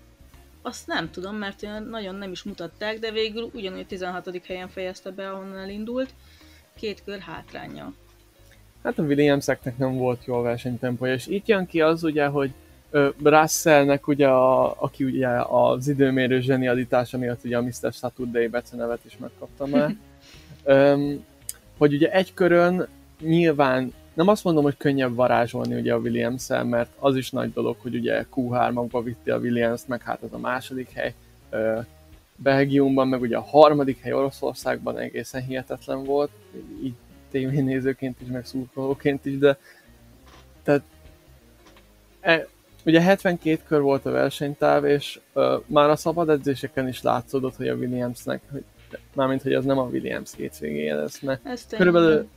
azt 0.66 0.88
nem 0.88 1.12
tudom, 1.12 1.36
mert 1.36 1.64
olyan 1.64 1.84
nagyon 1.84 2.16
nem 2.16 2.32
is 2.32 2.44
mutatták, 2.44 3.00
de 3.00 3.12
végül 3.12 3.50
ugyanúgy 3.54 3.88
16. 3.88 4.42
helyen 4.48 4.68
fejezte 4.68 5.12
be, 5.12 5.30
ahonnan 5.30 5.58
elindult, 5.58 6.10
két 6.78 7.04
kör 7.04 7.20
hátránya. 7.20 7.94
Hát 8.84 9.00
a 9.00 9.04
Williamseknek 9.04 9.78
nem 9.78 9.96
volt 9.96 10.26
jó 10.26 10.36
a 10.36 10.42
versenytempója, 10.42 11.14
és 11.14 11.28
itt 11.28 11.48
jön 11.48 11.66
ki 11.66 11.82
az 11.82 12.04
ugye, 12.04 12.26
hogy 12.26 12.52
Russellnek 13.24 14.08
ugye, 14.08 14.28
a, 14.28 14.82
aki 14.82 15.04
ugye 15.04 15.28
az 15.48 15.88
időmérő 15.88 16.40
zsenialitása 16.40 17.18
miatt 17.18 17.44
ugye 17.44 17.58
a 17.58 17.62
Mr. 17.62 17.94
Saturday 17.94 18.50
nevet 18.72 19.06
is 19.06 19.18
megkapta 19.18 19.66
már, 19.66 19.96
hogy 21.78 21.94
ugye 21.94 22.12
egy 22.12 22.34
körön 22.34 22.88
nyilván 23.20 23.94
nem 24.16 24.28
azt 24.28 24.44
mondom, 24.44 24.64
hogy 24.64 24.78
könnyebb 24.78 25.16
varázsolni 25.16 25.76
ugye 25.76 25.94
a 25.94 25.98
williams 25.98 26.48
mert 26.48 26.92
az 27.00 27.16
is 27.16 27.32
nagy 27.32 27.54
dolog, 27.54 27.76
hogy 27.80 27.96
ugye 27.96 28.26
Q3-ba 28.36 29.02
vitte 29.04 29.34
a 29.34 29.40
williams 29.40 29.82
meg 29.88 30.02
hát 30.02 30.22
az 30.22 30.34
a 30.34 30.38
második 30.38 30.90
hely 30.92 31.14
Belgiumban, 32.36 33.08
meg 33.08 33.22
ugye 33.22 33.38
a 33.38 33.42
harmadik 33.42 34.02
hely 34.02 34.14
Oroszországban 34.14 34.98
egészen 34.98 35.44
hihetetlen 35.44 36.04
volt, 36.04 36.30
így 36.84 36.94
tévénézőként 37.32 38.22
is, 38.22 38.28
meg 38.28 38.46
szurkolóként 38.46 39.26
is, 39.26 39.38
de 39.38 39.58
tehát 40.64 40.82
e, 42.22 42.48
ugye 42.86 43.02
72 43.02 43.60
kör 43.68 43.82
volt 43.82 44.06
a 44.06 44.12
versenytáv, 44.12 44.86
és 44.86 45.20
uh, 45.34 45.62
már 45.66 45.90
a 45.90 45.96
szabad 45.96 46.30
edzéseken 46.30 46.88
is 46.88 47.02
látszódott, 47.02 47.56
hogy 47.56 47.68
a 47.68 47.76
Williamsnek, 47.76 48.42
hogy, 48.52 48.64
mármint, 49.14 49.42
hogy 49.42 49.54
az 49.54 49.66
nem 49.66 49.78
a 49.78 49.88
Williams 49.92 50.32
hétvégéje 50.38 50.96
lesz, 50.96 51.20
mert 51.20 51.42
körülbelül, 51.70 52.28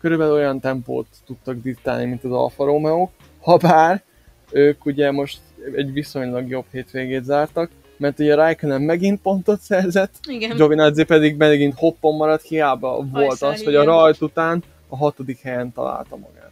körülbelül 0.00 0.32
olyan 0.32 0.60
tempót 0.60 1.06
tudtak 1.26 1.62
diktálni, 1.62 2.04
mint 2.04 2.24
az 2.24 2.32
Alfa 2.32 2.64
Romeo, 2.64 3.08
ha 3.40 3.56
bár 3.56 4.02
ők 4.50 4.86
ugye 4.86 5.10
most 5.10 5.38
egy 5.76 5.92
viszonylag 5.92 6.48
jobb 6.48 6.64
hétvégét 6.70 7.24
zártak, 7.24 7.70
mert 7.96 8.18
ugye 8.18 8.34
Raikkonen 8.34 8.82
megint 8.82 9.20
pontot 9.20 9.60
szerzett, 9.60 10.14
Igen. 10.28 10.56
Giovinazzi 10.56 11.04
pedig 11.04 11.36
megint 11.36 11.74
hoppon 11.76 12.16
maradt, 12.16 12.42
hiába 12.42 13.06
volt 13.12 13.42
az, 13.42 13.64
hogy 13.64 13.74
a 13.74 13.84
rajt 13.84 14.20
után 14.20 14.62
a 14.88 14.96
hatodik 14.96 15.40
helyen 15.40 15.72
találta 15.72 16.16
magát. 16.16 16.50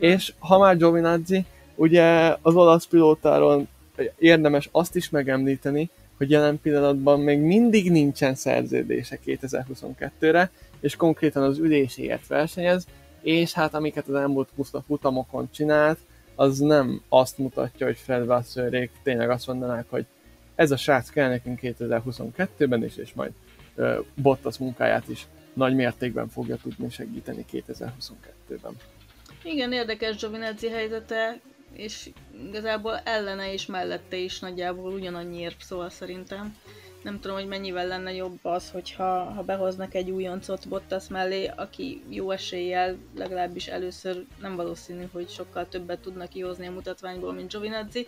És 0.00 0.32
ha 0.38 0.58
már 0.58 0.76
Giovinazzi, 0.76 1.44
ugye 1.74 2.36
az 2.42 2.54
olasz 2.54 2.86
pilótáról 2.86 3.66
érdemes 4.18 4.68
azt 4.72 4.96
is 4.96 5.10
megemlíteni, 5.10 5.90
hogy 6.16 6.30
jelen 6.30 6.60
pillanatban 6.60 7.20
még 7.20 7.38
mindig 7.38 7.90
nincsen 7.90 8.34
szerződése 8.34 9.18
2022-re, 9.26 10.50
és 10.82 10.96
konkrétan 10.96 11.42
az 11.42 11.58
üléséért 11.58 12.26
versenyez, 12.26 12.86
és 13.22 13.52
hát 13.52 13.74
amiket 13.74 14.08
az 14.08 14.14
elmúlt 14.14 14.48
futamokon 14.86 15.48
csinált, 15.50 15.98
az 16.34 16.58
nem 16.58 17.02
azt 17.08 17.38
mutatja, 17.38 17.86
hogy 17.86 17.96
Fred 17.96 18.26
Wasserék 18.26 18.90
tényleg 19.02 19.30
azt 19.30 19.46
mondanák, 19.46 19.84
hogy 19.88 20.06
ez 20.54 20.70
a 20.70 20.76
srác 20.76 21.10
kell 21.10 21.28
nekünk 21.28 21.58
2022-ben 21.62 22.84
is, 22.84 22.96
és 22.96 23.12
majd 23.12 23.32
uh, 23.76 24.04
Bottas 24.14 24.58
munkáját 24.58 25.08
is 25.08 25.26
nagy 25.52 25.74
mértékben 25.74 26.28
fogja 26.28 26.56
tudni 26.56 26.90
segíteni 26.90 27.44
2022-ben. 27.52 28.76
Igen, 29.42 29.72
érdekes 29.72 30.16
Giovinazzi 30.16 30.68
helyzete, 30.68 31.40
és 31.72 32.10
igazából 32.46 32.96
ellene 33.04 33.52
és 33.52 33.66
mellette 33.66 34.16
is 34.16 34.40
nagyjából 34.40 34.92
ugyanannyi 34.92 35.38
érv, 35.38 35.54
szóval 35.58 35.90
szerintem 35.90 36.56
nem 37.02 37.20
tudom, 37.20 37.36
hogy 37.36 37.46
mennyivel 37.46 37.86
lenne 37.86 38.12
jobb 38.12 38.38
az, 38.42 38.70
hogyha 38.70 39.24
ha 39.24 39.42
behoznak 39.42 39.94
egy 39.94 40.10
újoncot 40.10 40.68
Bottas 40.68 41.08
mellé, 41.08 41.50
aki 41.56 42.02
jó 42.08 42.30
eséllyel, 42.30 42.96
legalábbis 43.16 43.66
először 43.66 44.24
nem 44.40 44.56
valószínű, 44.56 45.04
hogy 45.12 45.28
sokkal 45.28 45.68
többet 45.68 46.00
tudnak 46.00 46.28
kihozni 46.28 46.66
a 46.66 46.70
mutatványból, 46.72 47.32
mint 47.32 47.50
Giovinazzi. 47.50 48.06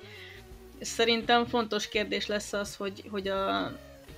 Szerintem 0.80 1.46
fontos 1.46 1.88
kérdés 1.88 2.26
lesz 2.26 2.52
az, 2.52 2.76
hogy, 2.76 3.04
hogy 3.10 3.28
a, 3.28 3.72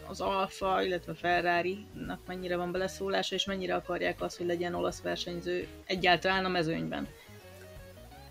az 0.07 0.21
Alfa, 0.21 0.83
illetve 0.83 1.15
Ferrari-nak 1.15 2.21
mennyire 2.27 2.57
van 2.57 2.73
beleszólása, 2.73 3.35
és 3.35 3.45
mennyire 3.45 3.75
akarják 3.75 4.23
azt, 4.23 4.37
hogy 4.37 4.47
legyen 4.47 4.75
olasz 4.75 5.01
versenyző 5.01 5.67
egyáltalán 5.87 6.45
a 6.45 6.49
mezőnyben. 6.49 7.09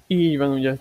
Így 0.07 0.37
van, 0.37 0.51
ugye. 0.51 0.75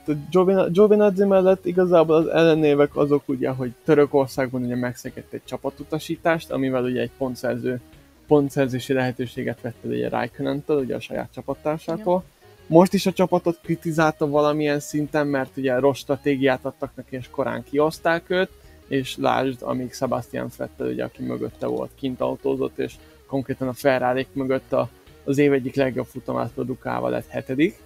Giovinazzi 0.71 1.25
mellett 1.25 1.67
igazából 1.67 2.17
az 2.17 2.27
ellenévek 2.27 2.97
azok 2.97 3.23
ugye, 3.29 3.49
hogy 3.49 3.73
Törökországban 3.85 4.63
ugye 4.63 4.77
megszegett 4.77 5.33
egy 5.33 5.45
csapatutasítást, 5.45 6.51
amivel 6.51 6.85
ugye 6.85 7.01
egy 7.01 7.11
pontszerző, 7.19 7.81
pontszerzési 8.27 8.93
lehetőséget 8.93 9.61
vette 9.61 9.89
ugye 9.89 10.09
raikkonen 10.09 10.65
ugye 10.67 10.95
a 10.95 11.01
saját 11.01 11.33
csapattársától. 11.35 12.23
Ja. 12.27 12.33
Most 12.67 12.93
is 12.93 13.07
a 13.07 13.13
csapatot 13.13 13.59
kritizálta 13.63 14.29
valamilyen 14.29 14.81
szinten, 14.81 15.27
mert 15.27 15.57
ugye 15.57 15.79
rossz 15.79 15.99
stratégiát 15.99 16.65
adtak 16.65 16.91
neki, 16.95 17.17
és 17.17 17.29
korán 17.31 17.65
kioszták 17.65 18.31
őt, 18.31 18.51
és 18.89 19.17
lásd, 19.17 19.63
amíg 19.63 19.93
Sebastian 19.93 20.51
Vettel, 20.57 20.87
ugye, 20.87 21.05
aki 21.05 21.23
mögötte 21.23 21.67
volt, 21.67 21.91
kint 21.95 22.21
autózott, 22.21 22.79
és 22.79 22.95
konkrétan 23.27 23.69
a 23.69 23.73
Ferrari 23.73 24.27
mögött 24.33 24.73
a, 24.73 24.89
az 25.25 25.39
év 25.39 25.53
egyik 25.53 25.75
legjobb 25.75 26.07
futamát 26.07 26.53
produkálva 26.53 27.09
lett 27.09 27.29
hetedik 27.29 27.77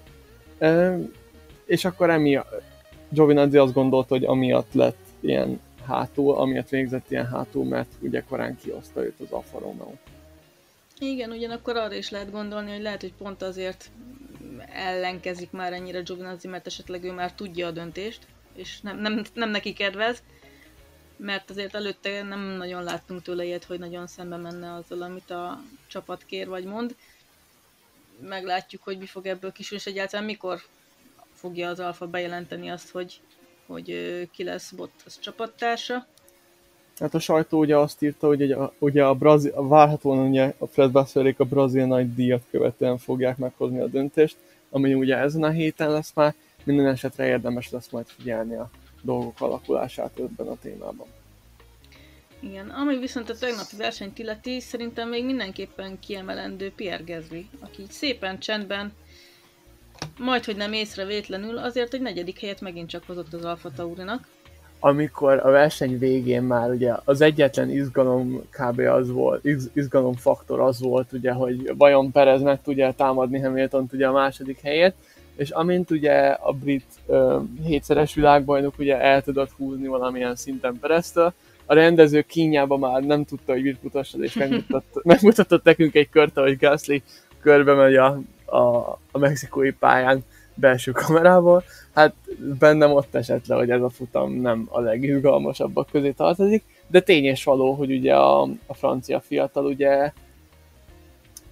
és 1.68 1.84
akkor 1.84 2.10
emiatt 2.10 2.62
Giovinazzi 3.08 3.56
azt 3.56 3.72
gondolta, 3.72 4.14
hogy 4.14 4.24
amiatt 4.24 4.72
lett 4.72 4.98
ilyen 5.20 5.60
hátul, 5.86 6.34
amiatt 6.34 6.68
végzett 6.68 7.10
ilyen 7.10 7.26
hátul, 7.26 7.64
mert 7.64 7.88
ugye 8.00 8.22
korán 8.28 8.56
kioszta 8.56 9.04
őt 9.04 9.20
az 9.20 9.30
Alfa 9.30 9.58
Romeo. 9.58 9.92
Igen, 10.98 11.30
ugyanakkor 11.30 11.76
arra 11.76 11.94
is 11.94 12.10
lehet 12.10 12.30
gondolni, 12.30 12.70
hogy 12.70 12.82
lehet, 12.82 13.00
hogy 13.00 13.12
pont 13.12 13.42
azért 13.42 13.90
ellenkezik 14.72 15.50
már 15.50 15.72
ennyire 15.72 16.00
Giovinazzi, 16.00 16.48
mert 16.48 16.66
esetleg 16.66 17.04
ő 17.04 17.12
már 17.12 17.32
tudja 17.32 17.66
a 17.66 17.70
döntést, 17.70 18.26
és 18.54 18.80
nem, 18.80 18.98
nem, 18.98 19.22
nem 19.34 19.50
neki 19.50 19.72
kedvez, 19.72 20.22
mert 21.16 21.50
azért 21.50 21.74
előtte 21.74 22.22
nem 22.22 22.40
nagyon 22.40 22.82
láttunk 22.82 23.22
tőle 23.22 23.44
ilyet, 23.44 23.64
hogy 23.64 23.78
nagyon 23.78 24.06
szembe 24.06 24.36
menne 24.36 24.72
azzal, 24.72 25.02
amit 25.02 25.30
a 25.30 25.60
csapat 25.86 26.24
kér 26.26 26.48
vagy 26.48 26.64
mond. 26.64 26.96
Meglátjuk, 28.20 28.82
hogy 28.82 28.98
mi 28.98 29.06
fog 29.06 29.26
ebből 29.26 29.52
kisülni, 29.52 29.82
és 29.86 29.92
egyáltalán 29.92 30.24
mikor 30.26 30.60
fogja 31.40 31.68
az 31.68 31.80
Alfa 31.80 32.06
bejelenteni 32.06 32.68
azt, 32.68 32.90
hogy, 32.90 33.20
hogy 33.66 33.94
ki 34.32 34.44
lesz 34.44 34.70
Bottas 34.70 35.18
csapattársa. 35.18 36.06
Hát 36.98 37.14
a 37.14 37.18
sajtó 37.18 37.58
ugye 37.58 37.76
azt 37.76 38.02
írta, 38.02 38.26
hogy 38.26 38.42
ugye, 38.42 38.56
ugye 38.78 39.04
a 39.04 39.14
Brazil, 39.14 39.68
várhatóan 39.68 40.28
ugye 40.28 40.54
a 40.58 40.66
Fred 40.66 40.92
Vasserék 40.92 41.40
a 41.40 41.44
brazil 41.44 41.86
nagy 41.86 42.14
díjat 42.14 42.42
követően 42.50 42.98
fogják 42.98 43.36
meghozni 43.36 43.80
a 43.80 43.86
döntést, 43.86 44.36
ami 44.70 44.94
ugye 44.94 45.16
ezen 45.16 45.42
a 45.42 45.50
héten 45.50 45.90
lesz 45.90 46.12
már, 46.14 46.34
minden 46.64 46.86
esetre 46.86 47.26
érdemes 47.26 47.70
lesz 47.70 47.88
majd 47.90 48.06
figyelni 48.06 48.54
a 48.54 48.70
dolgok 49.02 49.40
alakulását 49.40 50.18
ebben 50.18 50.46
a 50.46 50.58
témában. 50.62 51.06
Igen, 52.40 52.68
ami 52.68 52.98
viszont 52.98 53.30
a 53.30 53.36
tegnapi 53.36 53.76
versenyt 53.76 54.18
illeti, 54.18 54.60
szerintem 54.60 55.08
még 55.08 55.24
mindenképpen 55.24 55.98
kiemelendő 55.98 56.72
Pierre 56.76 57.04
Gasly, 57.06 57.46
aki 57.60 57.82
szépen 57.88 58.38
csendben 58.38 58.92
majd, 60.18 60.44
hogy 60.44 60.56
nem 60.56 60.72
észrevétlenül, 60.72 61.58
azért 61.58 61.94
egy 61.94 62.00
negyedik 62.00 62.40
helyet 62.40 62.60
megint 62.60 62.88
csak 62.88 63.02
hozott 63.06 63.32
az 63.32 63.44
Alfa 63.44 63.70
Taurinak. 63.76 64.26
Amikor 64.80 65.40
a 65.46 65.50
verseny 65.50 65.98
végén 65.98 66.42
már 66.42 66.70
ugye 66.70 66.92
az 67.04 67.20
egyetlen 67.20 67.70
izgalom 67.70 68.42
kb. 68.50 68.78
az 68.78 69.10
volt, 69.10 69.44
iz, 69.44 69.70
izgalomfaktor 69.72 70.60
az 70.60 70.80
volt, 70.80 71.12
ugye, 71.12 71.32
hogy 71.32 71.72
vajon 71.76 72.12
Perez 72.12 72.42
meg 72.42 72.62
tudja 72.62 72.92
támadni 72.92 73.38
hamilton 73.40 73.88
ugye 73.92 74.06
a 74.06 74.12
második 74.12 74.60
helyét, 74.60 74.94
és 75.36 75.50
amint 75.50 75.90
ugye 75.90 76.12
a 76.28 76.52
brit 76.52 76.86
ö, 77.06 77.38
hétszeres 77.64 78.14
világbajnok 78.14 78.78
ugye 78.78 79.00
el 79.00 79.22
tudott 79.22 79.50
húzni 79.50 79.86
valamilyen 79.86 80.36
szinten 80.36 80.78
Pereztől, 80.80 81.32
a 81.70 81.74
rendező 81.74 82.20
kínjába 82.20 82.76
már 82.76 83.02
nem 83.02 83.24
tudta, 83.24 83.52
hogy 83.52 83.62
mit 83.62 83.82
mutasson, 83.82 84.22
és 84.22 84.34
megmutatott, 84.34 85.04
megmutatott 85.14 85.64
nekünk 85.64 85.94
egy 85.94 86.08
kört, 86.08 86.38
hogy 86.38 86.56
Gasly 86.56 87.02
körbe 87.40 87.74
megy 87.74 87.94
a 87.94 88.20
a, 88.50 88.98
a 89.10 89.18
mexikói 89.18 89.70
pályán 89.70 90.24
belső 90.54 90.92
kamerával, 90.92 91.62
hát 91.94 92.14
bennem 92.58 92.92
ott 92.92 93.14
esett 93.14 93.46
le, 93.46 93.54
hogy 93.54 93.70
ez 93.70 93.82
a 93.82 93.88
futam 93.88 94.32
nem 94.32 94.66
a 94.68 94.80
legizgalmasabbak 94.80 95.88
közé 95.90 96.10
tartozik, 96.10 96.64
de 96.86 97.00
tény 97.00 97.24
és 97.24 97.44
való, 97.44 97.72
hogy 97.72 97.92
ugye 97.92 98.14
a, 98.14 98.42
a 98.66 98.74
francia 98.74 99.20
fiatal 99.20 99.64
ugye 99.64 100.12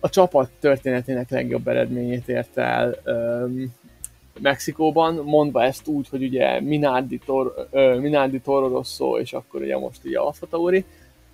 a 0.01 0.09
csapat 0.09 0.51
történetének 0.61 1.31
legjobb 1.31 1.69
eredményét 1.69 2.29
érte 2.29 2.63
el 2.63 2.97
öm, 3.05 3.75
Mexikóban, 4.41 5.15
mondva 5.15 5.63
ezt 5.63 5.87
úgy, 5.87 6.09
hogy 6.09 6.23
ugye 6.23 6.61
Minardi, 6.61 7.19
Tor, 7.19 7.69
Minardi 8.01 8.41
Toro 8.41 8.69
Rosso, 8.69 9.19
és 9.19 9.33
akkor 9.33 9.61
ugye 9.61 9.79
most 9.79 10.05
ugye 10.05 10.19
Alfa 10.19 10.47
Tauri, 10.47 10.85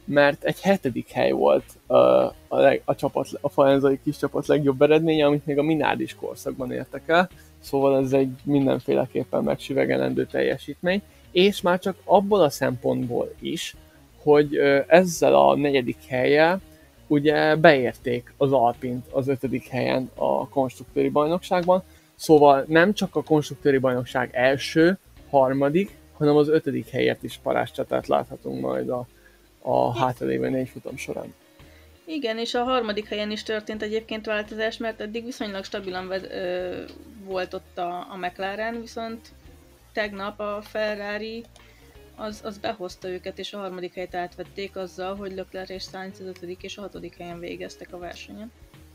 mert 0.04 0.44
egy 0.44 0.60
hetedik 0.60 1.08
hely 1.10 1.30
volt 1.30 1.64
a, 1.86 1.94
a, 1.94 2.34
leg, 2.48 2.82
a, 2.84 2.94
csapat, 2.94 3.28
a 3.40 3.48
falenzai 3.48 4.00
kis 4.04 4.16
csapat 4.16 4.46
legjobb 4.46 4.82
eredménye, 4.82 5.26
amit 5.26 5.46
még 5.46 5.58
a 5.58 5.62
Minádis 5.62 6.14
korszakban 6.14 6.72
értek 6.72 7.02
el, 7.06 7.30
szóval 7.60 8.04
ez 8.04 8.12
egy 8.12 8.30
mindenféleképpen 8.44 9.42
megsüvegelendő 9.42 10.26
teljesítmény, 10.26 11.02
és 11.30 11.60
már 11.60 11.78
csak 11.78 11.96
abból 12.04 12.40
a 12.40 12.50
szempontból 12.50 13.34
is, 13.40 13.76
hogy 14.22 14.56
ezzel 14.86 15.34
a 15.34 15.56
negyedik 15.56 16.04
helyjel 16.08 16.60
ugye 17.06 17.56
beérték 17.56 18.34
az 18.36 18.52
Alpint 18.52 19.06
az 19.10 19.28
ötödik 19.28 19.68
helyen 19.68 20.10
a 20.14 20.48
konstruktőri 20.48 21.08
bajnokságban, 21.08 21.82
szóval 22.14 22.64
nem 22.68 22.92
csak 22.92 23.16
a 23.16 23.22
konstruktőri 23.22 23.78
bajnokság 23.78 24.30
első, 24.32 24.98
harmadik, 25.30 25.90
hanem 26.12 26.36
az 26.36 26.48
ötödik 26.48 26.88
helyért 26.88 27.22
is 27.22 27.40
parázscsatát 27.42 28.06
láthatunk 28.06 28.60
majd 28.60 28.88
a, 28.88 29.06
a 29.62 29.98
hátralévő 29.98 30.48
négy 30.48 30.68
futam 30.68 30.96
során. 30.96 31.34
Igen, 32.04 32.38
és 32.38 32.54
a 32.54 32.62
harmadik 32.62 33.08
helyen 33.08 33.30
is 33.30 33.42
történt 33.42 33.82
egyébként 33.82 34.26
változás, 34.26 34.76
mert 34.76 35.00
eddig 35.00 35.24
viszonylag 35.24 35.64
stabilan 35.64 36.08
vez, 36.08 36.22
ö, 36.22 36.82
volt 37.24 37.54
ott 37.54 37.78
a, 37.78 38.06
a 38.10 38.16
McLaren, 38.16 38.80
viszont 38.80 39.28
tegnap 39.92 40.40
a 40.40 40.62
Ferrari 40.62 41.44
az, 42.16 42.40
az 42.44 42.58
behozta 42.58 43.08
őket, 43.08 43.38
és 43.38 43.52
a 43.52 43.58
harmadik 43.58 43.94
helyet 43.94 44.14
átvették 44.14 44.76
azzal, 44.76 45.16
hogy 45.16 45.34
Leclerc 45.34 45.70
és 45.70 45.82
Sainz 45.82 46.20
az 46.20 46.26
ötödik 46.26 46.62
és 46.62 46.76
a 46.76 46.80
hatodik 46.80 47.16
helyen 47.16 47.40
végeztek 47.40 47.92
a 47.92 47.98
versenyen. 47.98 48.52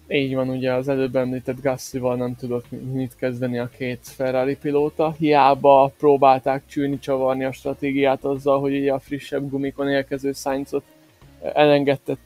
Így 0.10 0.36
van, 0.36 0.50
ugye 0.50 0.74
az 0.74 0.88
előbb 0.88 1.16
említett 1.16 1.62
Gassival 1.62 2.16
nem 2.16 2.36
tudott 2.36 2.66
mit 2.92 3.16
kezdeni 3.16 3.60
a 3.60 3.70
két 3.78 4.00
Ferrari 4.04 4.56
pilóta. 4.56 5.16
Hiába 5.18 5.94
próbálták 5.98 6.64
csűni, 6.66 7.00
csavarni 7.00 7.44
a 7.44 7.52
stratégiát 7.52 8.24
azzal, 8.24 8.60
hogy 8.60 8.78
ugye 8.78 8.94
a 8.94 9.00
frissebb 9.00 9.50
gumikon 9.50 9.90
érkező 9.90 10.32
Sainzot 10.32 10.84
elengedte, 11.54 12.18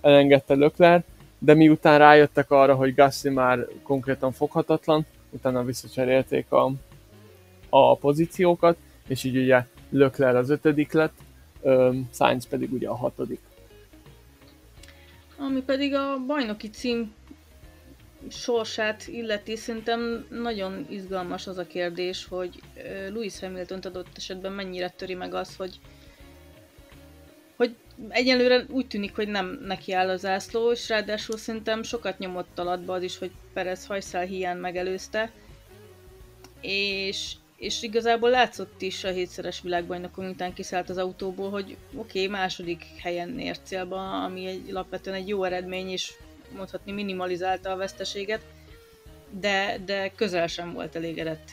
elengedte 0.00 0.54
Leclerc, 0.54 1.04
de 1.38 1.54
miután 1.54 1.98
rájöttek 1.98 2.50
arra, 2.50 2.74
hogy 2.74 2.94
Gassi 2.94 3.28
már 3.28 3.66
konkrétan 3.82 4.32
foghatatlan, 4.32 5.06
utána 5.30 5.64
visszacserélték 5.64 6.52
a, 6.52 6.72
a 7.68 7.96
pozíciókat, 7.96 8.76
és 9.08 9.24
így 9.24 9.36
ugye 9.36 9.64
Leclerc 9.90 10.36
az 10.36 10.50
ötödik 10.50 10.92
lett, 10.92 11.14
Sainz 12.12 12.46
pedig 12.46 12.72
ugye 12.72 12.88
a 12.88 12.96
hatodik. 12.96 13.40
Ami 15.40 15.62
pedig 15.62 15.94
a 15.94 16.18
bajnoki 16.26 16.70
cím 16.70 17.14
sorsát 18.30 19.06
illeti, 19.06 19.56
szerintem 19.56 20.26
nagyon 20.30 20.86
izgalmas 20.90 21.46
az 21.46 21.58
a 21.58 21.66
kérdés, 21.66 22.26
hogy 22.28 22.60
Lewis 23.08 23.38
Hamilton 23.38 23.78
adott 23.78 24.16
esetben 24.16 24.52
mennyire 24.52 24.88
töri 24.90 25.14
meg 25.14 25.34
az, 25.34 25.56
hogy 25.56 25.80
hogy 27.56 27.74
egyelőre 28.08 28.64
úgy 28.68 28.86
tűnik, 28.86 29.14
hogy 29.14 29.28
nem 29.28 29.58
neki 29.62 29.92
áll 29.92 30.08
az 30.08 30.20
zászló, 30.20 30.72
és 30.72 30.88
ráadásul 30.88 31.36
szerintem 31.36 31.82
sokat 31.82 32.18
nyomott 32.18 32.58
alatba 32.58 32.92
az 32.94 33.02
is, 33.02 33.18
hogy 33.18 33.30
Perez 33.52 33.86
hajszál 33.86 34.24
hiány 34.24 34.56
megelőzte, 34.56 35.30
és 36.60 37.32
és 37.60 37.82
igazából 37.82 38.30
látszott 38.30 38.82
is 38.82 39.04
a 39.04 39.08
hétszeres 39.08 39.60
világbajnokon, 39.60 40.28
után 40.28 40.52
kiszállt 40.52 40.90
az 40.90 40.98
autóból, 40.98 41.50
hogy 41.50 41.76
oké, 41.96 42.24
okay, 42.24 42.26
második 42.26 42.84
helyen 43.02 43.38
ért 43.38 43.60
célba, 43.64 44.24
ami 44.24 44.46
egy 44.46 44.70
alapvetően 44.70 45.16
egy 45.16 45.28
jó 45.28 45.44
eredmény, 45.44 45.88
és 45.88 46.12
mondhatni 46.56 46.92
minimalizálta 46.92 47.70
a 47.70 47.76
veszteséget, 47.76 48.40
de, 49.40 49.76
de 49.84 50.12
közel 50.16 50.46
sem 50.46 50.72
volt 50.72 50.96
elégedett. 50.96 51.48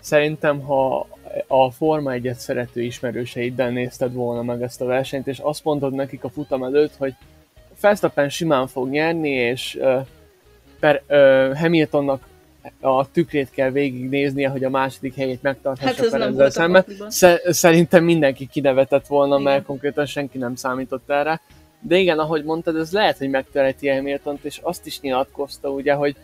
Szerintem, 0.00 0.60
ha 0.60 1.08
a 1.46 1.70
Forma 1.70 2.12
1 2.12 2.34
szerető 2.36 2.82
ismerőseiddel 2.82 3.70
nézted 3.70 4.12
volna 4.12 4.42
meg 4.42 4.62
ezt 4.62 4.80
a 4.80 4.84
versenyt, 4.84 5.26
és 5.26 5.38
azt 5.38 5.64
mondod 5.64 5.92
nekik 5.92 6.24
a 6.24 6.28
futam 6.28 6.64
előtt, 6.64 6.96
hogy 6.96 7.14
Verstappen 7.80 8.28
simán 8.28 8.66
fog 8.66 8.88
nyerni, 8.88 9.30
és 9.30 9.78
uh, 9.80 10.06
per, 10.80 11.02
uh, 11.08 11.58
Hamiltonnak 11.58 12.32
a 12.80 13.10
tükrét 13.10 13.50
kell 13.50 13.70
végignéznie, 13.70 14.48
hogy 14.48 14.64
a 14.64 14.70
második 14.70 15.14
helyét 15.14 15.42
megtarthassa 15.42 16.02
hát 16.02 16.10
Perezzel 16.10 16.50
szemben. 16.50 16.84
Szerintem 17.52 18.04
mindenki 18.04 18.46
kinevetett 18.46 19.06
volna, 19.06 19.38
igen. 19.38 19.52
mert 19.52 19.64
konkrétan 19.64 20.06
senki 20.06 20.38
nem 20.38 20.54
számított 20.54 21.10
erre. 21.10 21.40
De 21.80 21.96
igen, 21.96 22.18
ahogy 22.18 22.44
mondtad, 22.44 22.76
ez 22.76 22.92
lehet, 22.92 23.18
hogy 23.18 23.30
megtereti 23.30 23.88
hamilton 23.88 24.38
és 24.42 24.60
azt 24.62 24.86
is 24.86 25.00
nyilatkozta 25.00 25.68
ugye, 25.70 25.92
hogy 25.92 26.16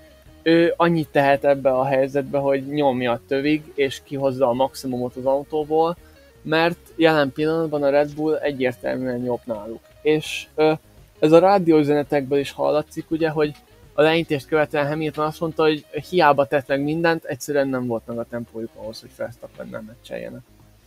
ő 0.42 0.74
annyit 0.76 1.08
tehet 1.08 1.44
ebbe 1.44 1.70
a 1.70 1.84
helyzetbe, 1.84 2.38
hogy 2.38 2.66
nyomja 2.66 3.12
a 3.12 3.20
tövig, 3.28 3.62
és 3.74 4.00
kihozza 4.04 4.48
a 4.48 4.52
maximumot 4.52 5.16
az 5.16 5.24
autóból, 5.24 5.96
mert 6.42 6.78
jelen 6.96 7.32
pillanatban 7.32 7.82
a 7.82 7.90
Red 7.90 8.14
Bull 8.14 8.36
egyértelműen 8.36 9.24
jobb 9.24 9.40
náluk. 9.44 9.80
És 10.02 10.46
ö, 10.54 10.72
ez 11.18 11.32
a 11.32 11.38
rádióüzenetekből 11.38 12.38
is 12.38 12.52
hallatszik, 12.52 13.10
ugye, 13.10 13.28
hogy 13.28 13.54
a 14.00 14.02
leintést 14.02 14.46
követően 14.46 14.86
Hamilton 14.86 15.26
azt 15.26 15.40
mondta, 15.40 15.62
hogy 15.62 15.86
hiába 16.08 16.46
tett 16.46 16.66
meg 16.66 16.82
mindent, 16.82 17.24
egyszerűen 17.24 17.68
nem 17.68 17.86
volt 17.86 18.06
meg 18.06 18.18
a 18.18 18.26
tempójuk 18.30 18.70
ahhoz, 18.74 19.00
hogy 19.00 19.10
Verstappen 19.16 19.68
nem 19.68 19.84
meccseljenek. 19.84 20.40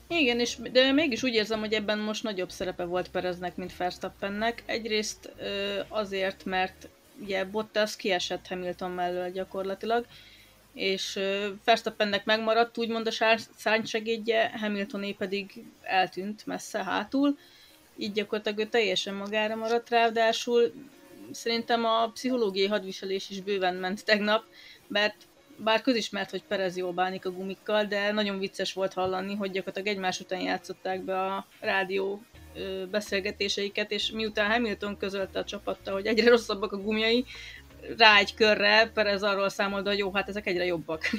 Igen, 0.08 0.40
és 0.40 0.58
de 0.72 0.92
mégis 0.92 1.24
úgy 1.24 1.34
érzem, 1.34 1.60
hogy 1.60 1.74
ebben 1.74 2.00
most 2.00 2.24
nagyobb 2.24 2.50
szerepe 2.50 2.84
volt 2.84 3.10
Pereznek, 3.10 3.56
mint 3.56 3.78
Verstappennek. 3.78 4.64
Egyrészt 4.66 5.34
azért, 5.88 6.46
mert 6.46 6.90
ugye 7.22 7.46
Bottas 7.46 7.96
kiesett 7.96 8.48
Hamilton 8.48 8.92
mellől 8.92 9.32
gyakorlatilag, 9.32 10.06
és 10.74 11.20
Verstappennek 11.64 12.26
megmaradt 12.26 12.78
úgymond 12.78 13.08
a 13.08 13.38
szárnysegédje, 13.56 14.52
Hamiltoné 14.60 15.12
pedig 15.12 15.64
eltűnt 15.82 16.46
messze 16.46 16.84
hátul, 16.84 17.38
így 17.98 18.12
gyakorlatilag 18.12 18.60
ő 18.60 18.66
teljesen 18.66 19.14
magára 19.14 19.56
maradt, 19.56 19.90
ráadásul 19.90 20.74
szerintem 21.32 21.86
a 21.86 22.10
pszichológiai 22.14 22.68
hadviselés 22.68 23.30
is 23.30 23.42
bőven 23.42 23.76
ment 23.76 24.06
tegnap, 24.06 24.44
mert 24.88 25.16
bár 25.58 25.82
közismert, 25.82 26.30
hogy 26.30 26.44
Perez 26.48 26.78
jól 26.78 26.92
bánik 26.92 27.26
a 27.26 27.32
gumikkal, 27.32 27.84
de 27.84 28.12
nagyon 28.12 28.40
vicces 28.40 28.74
volt 28.74 28.94
hallani, 28.94 29.36
hogy 29.36 29.52
gyakorlatilag 29.52 29.96
egymás 29.96 30.20
után 30.20 30.42
játszották 30.42 31.02
be 31.02 31.22
a 31.22 31.46
rádió 31.60 32.22
beszélgetéseiket, 32.92 33.92
és 33.92 34.12
miután 34.12 34.52
Hamilton 34.52 34.98
közölte 34.98 35.40
a 35.40 35.44
csapatta, 35.44 35.92
hogy 35.92 36.06
egyre 36.06 36.30
rosszabbak 36.30 36.72
a 36.72 36.82
gumjai, 36.82 37.26
rá 37.98 38.18
egy 38.18 38.34
körre 38.34 38.92
Perez 38.94 39.24
arról 39.24 39.50
számolta, 39.50 39.90
hogy 39.90 39.98
jó, 39.98 40.12
hát 40.14 40.30
ezek 40.30 40.48
egyre 40.48 40.66
jobbak. 40.66 41.10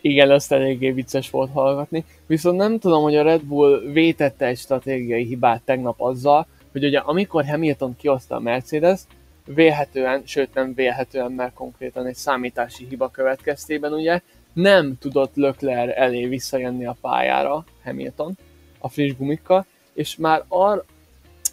Igen, 0.00 0.30
azt 0.30 0.52
eléggé 0.52 0.90
vicces 0.90 1.30
volt 1.30 1.50
hallgatni. 1.52 2.04
Viszont 2.26 2.56
nem 2.56 2.78
tudom, 2.78 3.02
hogy 3.02 3.16
a 3.16 3.22
Red 3.22 3.42
Bull 3.42 3.80
vétette 3.92 4.46
egy 4.46 4.58
stratégiai 4.58 5.24
hibát 5.24 5.62
tegnap 5.62 6.00
azzal, 6.00 6.46
hogy 6.72 6.84
ugye 6.84 6.98
amikor 6.98 7.44
Hamilton 7.46 7.96
kihozta 7.96 8.36
a 8.36 8.40
Mercedes, 8.40 9.00
vélhetően, 9.44 10.22
sőt 10.24 10.54
nem 10.54 10.74
vélhetően, 10.74 11.32
mert 11.32 11.54
konkrétan 11.54 12.06
egy 12.06 12.14
számítási 12.14 12.86
hiba 12.88 13.08
következtében 13.08 13.92
ugye 13.92 14.20
nem 14.52 14.98
tudott 14.98 15.34
Leclerc 15.34 15.96
elé 15.96 16.26
visszajönni 16.26 16.86
a 16.86 16.96
pályára 17.00 17.64
Hamilton 17.84 18.38
a 18.78 18.88
friss 18.88 19.16
gumikkal, 19.16 19.66
és 19.92 20.16
már, 20.16 20.44
ar, 20.48 20.84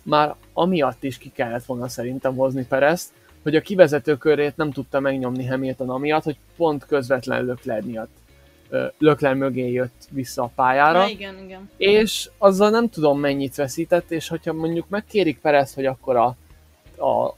már 0.04 0.36
amiatt 0.54 1.04
is 1.04 1.18
ki 1.18 1.32
kellett 1.32 1.66
volna 1.66 1.88
szerintem 1.88 2.36
hozni 2.36 2.66
Perezt, 2.66 3.12
hogy 3.44 3.56
a 3.56 3.62
kivezető 3.62 4.18
körét 4.18 4.58
nem 4.58 4.72
tudta 4.72 5.00
megnyomni 5.00 5.46
Hamilton 5.46 5.90
amiatt, 5.90 6.24
hogy 6.24 6.38
pont 6.58 6.86
közvetlen 6.86 7.46
Leclerc 7.46 7.86
miatt 7.86 8.10
Lökler 8.98 9.34
mögé 9.34 9.72
jött 9.72 10.08
vissza 10.10 10.44
a 10.44 10.52
pályára. 10.56 11.02
Ja, 11.02 11.08
igen, 11.08 11.36
igen. 11.44 11.70
És 11.78 12.30
azzal 12.38 12.70
nem 12.70 12.90
tudom 12.90 13.20
mennyit 13.20 13.56
veszített, 13.56 14.12
és 14.12 14.28
hogyha 14.28 14.54
mondjuk 14.54 14.90
megkérik 14.90 15.40
Perez, 15.40 15.74
hogy 15.74 15.86
akkor 15.86 16.16
a, 16.16 16.26
a 17.06 17.36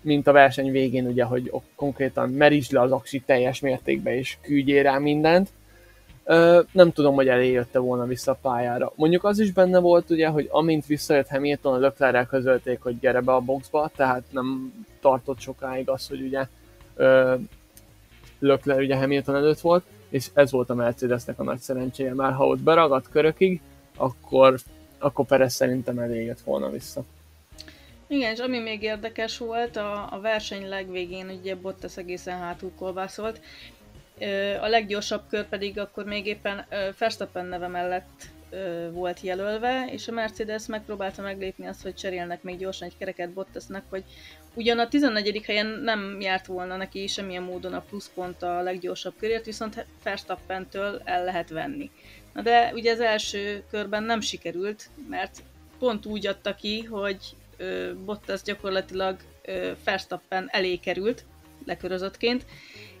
mint 0.00 0.26
a 0.26 0.32
verseny 0.32 0.70
végén, 0.70 1.06
ugye, 1.06 1.24
hogy 1.24 1.52
konkrétan 1.74 2.30
merítsd 2.30 2.72
le 2.72 2.80
az 2.80 2.92
aksi 2.92 3.20
teljes 3.20 3.60
mértékben, 3.60 4.14
és 4.14 4.36
küldjél 4.42 4.82
rá 4.82 4.98
mindent, 4.98 5.48
Ö, 6.28 6.60
nem 6.72 6.92
tudom, 6.92 7.14
hogy 7.14 7.26
jötte 7.26 7.78
volna 7.78 8.06
vissza 8.06 8.30
a 8.30 8.38
pályára. 8.42 8.92
Mondjuk 8.96 9.24
az 9.24 9.38
is 9.38 9.52
benne 9.52 9.78
volt, 9.78 10.10
ugye, 10.10 10.28
hogy 10.28 10.48
amint 10.50 10.86
visszajött 10.86 11.28
Hamilton, 11.28 11.74
a 11.74 11.78
Leclerrel 11.78 12.26
közölték, 12.26 12.80
hogy 12.80 12.98
gyere 12.98 13.20
be 13.20 13.32
a 13.32 13.40
boxba, 13.40 13.90
tehát 13.96 14.22
nem 14.30 14.72
tartott 15.00 15.38
sokáig 15.38 15.88
az, 15.88 16.08
hogy 16.08 16.20
ugye 16.20 16.46
ö, 16.96 17.34
Leclerc 18.38 18.80
ugye 18.80 18.96
Hamilton 18.96 19.34
előtt 19.34 19.60
volt, 19.60 19.84
és 20.08 20.30
ez 20.34 20.50
volt 20.50 20.70
a 20.70 20.74
Mercedesnek 20.74 21.38
a 21.38 21.42
nagy 21.42 21.58
szerencséje, 21.58 22.14
már 22.14 22.32
ha 22.32 22.46
ott 22.46 22.60
beragadt 22.60 23.08
körökig, 23.08 23.60
akkor, 23.96 24.58
akkor 24.98 25.26
Perez 25.26 25.54
szerintem 25.54 26.12
jött 26.12 26.40
volna 26.40 26.70
vissza. 26.70 27.04
Igen, 28.06 28.32
és 28.32 28.38
ami 28.38 28.58
még 28.58 28.82
érdekes 28.82 29.38
volt, 29.38 29.76
a, 29.76 30.12
a 30.12 30.20
verseny 30.20 30.68
legvégén 30.68 31.30
ugye 31.40 31.56
Bottas 31.56 31.96
egészen 31.96 32.38
hátul 32.38 32.70
kolbászolt, 32.78 33.40
a 34.60 34.66
leggyorsabb 34.66 35.22
kör 35.28 35.48
pedig 35.48 35.78
akkor 35.78 36.04
még 36.04 36.26
éppen 36.26 36.66
Verstappen 36.98 37.46
neve 37.46 37.68
mellett 37.68 38.28
volt 38.90 39.20
jelölve, 39.20 39.88
és 39.90 40.08
a 40.08 40.12
Mercedes 40.12 40.66
megpróbálta 40.66 41.22
meglépni 41.22 41.66
azt, 41.66 41.82
hogy 41.82 41.94
cserélnek 41.94 42.42
még 42.42 42.58
gyorsan 42.58 42.88
egy 42.88 42.96
kereket 42.98 43.30
Bottasnak, 43.30 43.84
hogy 43.88 44.04
ugyan 44.54 44.78
a 44.78 44.88
14. 44.88 45.42
helyen 45.44 45.66
nem 45.66 46.20
járt 46.20 46.46
volna 46.46 46.76
neki 46.76 47.06
semmilyen 47.06 47.42
módon 47.42 47.72
a 47.72 47.84
pluszpont 47.88 48.42
a 48.42 48.62
leggyorsabb 48.62 49.14
körért, 49.18 49.44
viszont 49.44 49.86
Verstappentől 50.02 51.00
el 51.04 51.24
lehet 51.24 51.48
venni. 51.48 51.90
Na 52.32 52.42
de 52.42 52.72
ugye 52.74 52.92
az 52.92 53.00
első 53.00 53.64
körben 53.70 54.02
nem 54.02 54.20
sikerült, 54.20 54.88
mert 55.08 55.42
pont 55.78 56.06
úgy 56.06 56.26
adta 56.26 56.54
ki, 56.54 56.82
hogy 56.82 57.16
Bottas 58.04 58.42
gyakorlatilag 58.42 59.16
Verstappen 59.84 60.48
elé 60.50 60.76
került, 60.76 61.24
lekörözöttként, 61.66 62.46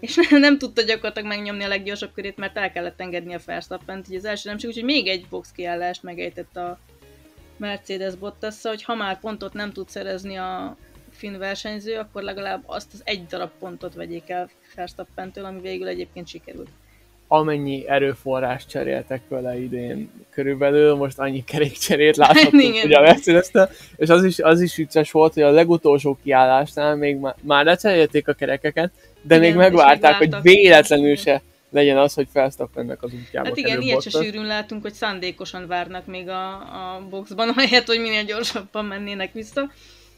és 0.00 0.14
nem, 0.30 0.40
nem 0.40 0.58
tudta 0.58 0.82
gyakorlatilag 0.82 1.28
megnyomni 1.28 1.64
a 1.64 1.68
leggyorsabb 1.68 2.12
körét, 2.12 2.36
mert 2.36 2.56
el 2.56 2.72
kellett 2.72 3.00
engedni 3.00 3.34
a 3.34 3.40
Verstappent, 3.46 4.08
így 4.08 4.16
az 4.16 4.24
első 4.24 4.48
nem 4.48 4.58
úgyhogy 4.64 4.84
még 4.84 5.06
egy 5.06 5.26
box 5.28 5.52
kiállást 5.52 6.02
megejtett 6.02 6.56
a 6.56 6.78
Mercedes 7.56 8.14
bottas 8.14 8.62
hogy 8.62 8.82
ha 8.82 8.94
már 8.94 9.20
pontot 9.20 9.52
nem 9.52 9.72
tud 9.72 9.88
szerezni 9.88 10.36
a 10.36 10.76
finn 11.10 11.38
versenyző, 11.38 11.96
akkor 11.96 12.22
legalább 12.22 12.62
azt 12.66 12.92
az 12.92 13.02
egy 13.04 13.26
darab 13.26 13.50
pontot 13.58 13.94
vegyék 13.94 14.28
el 14.28 14.50
Verstappentől, 14.74 15.44
ami 15.44 15.60
végül 15.60 15.86
egyébként 15.86 16.28
sikerült. 16.28 16.70
Amennyi 17.28 17.88
erőforrás 17.88 18.66
cseréltek 18.66 19.22
vele 19.28 19.58
idén 19.58 20.10
körülbelül, 20.30 20.94
most 20.94 21.18
annyi 21.18 21.44
kerékcserét 21.44 22.16
láthattunk 22.16 22.74
ugye 22.84 22.96
a 22.96 23.00
mercedes 23.00 23.50
és 23.96 24.08
az 24.08 24.24
is, 24.24 24.38
az 24.38 24.60
is 24.60 24.76
vicces 24.76 25.10
volt, 25.10 25.34
hogy 25.34 25.42
a 25.42 25.50
legutolsó 25.50 26.18
kiállásnál 26.22 26.96
még 26.96 27.16
már, 27.16 27.34
már 27.42 27.64
lecserélték 27.64 28.28
a 28.28 28.32
kerekeket, 28.32 28.90
de 29.22 29.36
igen, 29.36 29.46
még 29.46 29.56
megvárták, 29.56 30.14
hogy 30.14 30.34
véletlenül 30.42 31.16
se 31.16 31.42
legyen 31.70 31.98
az, 31.98 32.14
hogy 32.14 32.26
Felsztappennek 32.32 33.02
az 33.02 33.12
útjába 33.12 33.48
Hát 33.48 33.56
igen, 33.56 33.80
ilyet 33.80 34.02
se 34.02 34.10
sűrűn 34.10 34.46
látunk, 34.46 34.82
hogy 34.82 34.92
szándékosan 34.92 35.66
várnak 35.66 36.06
még 36.06 36.28
a, 36.28 36.52
a 36.54 37.06
boxban, 37.10 37.48
ahelyett, 37.48 37.86
hogy 37.86 38.00
minél 38.00 38.24
gyorsabban 38.24 38.84
mennének 38.84 39.32
vissza. 39.32 39.70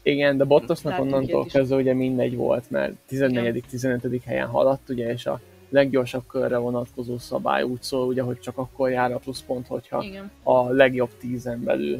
Igen, 0.03 0.37
de 0.37 0.43
Bottasnak 0.43 0.99
onnantól 0.99 1.45
kezdve 1.45 1.75
ugye 1.75 1.93
mindegy 1.93 2.35
volt, 2.35 2.69
mert 2.69 2.93
14.-15. 3.11 4.19
helyen 4.25 4.47
haladt, 4.47 4.89
ugye, 4.89 5.11
és 5.11 5.25
a 5.25 5.39
leggyorsabb 5.69 6.23
körre 6.27 6.57
vonatkozó 6.57 7.17
szabály 7.17 7.63
úgy 7.63 7.81
szól, 7.81 8.07
ugye, 8.07 8.21
hogy 8.21 8.39
csak 8.39 8.57
akkor 8.57 8.89
jár 8.89 9.11
a 9.11 9.17
pluszpont, 9.17 9.67
hogyha 9.67 10.03
Igen. 10.03 10.31
a 10.43 10.69
legjobb 10.69 11.09
tízen 11.19 11.63
belül 11.63 11.99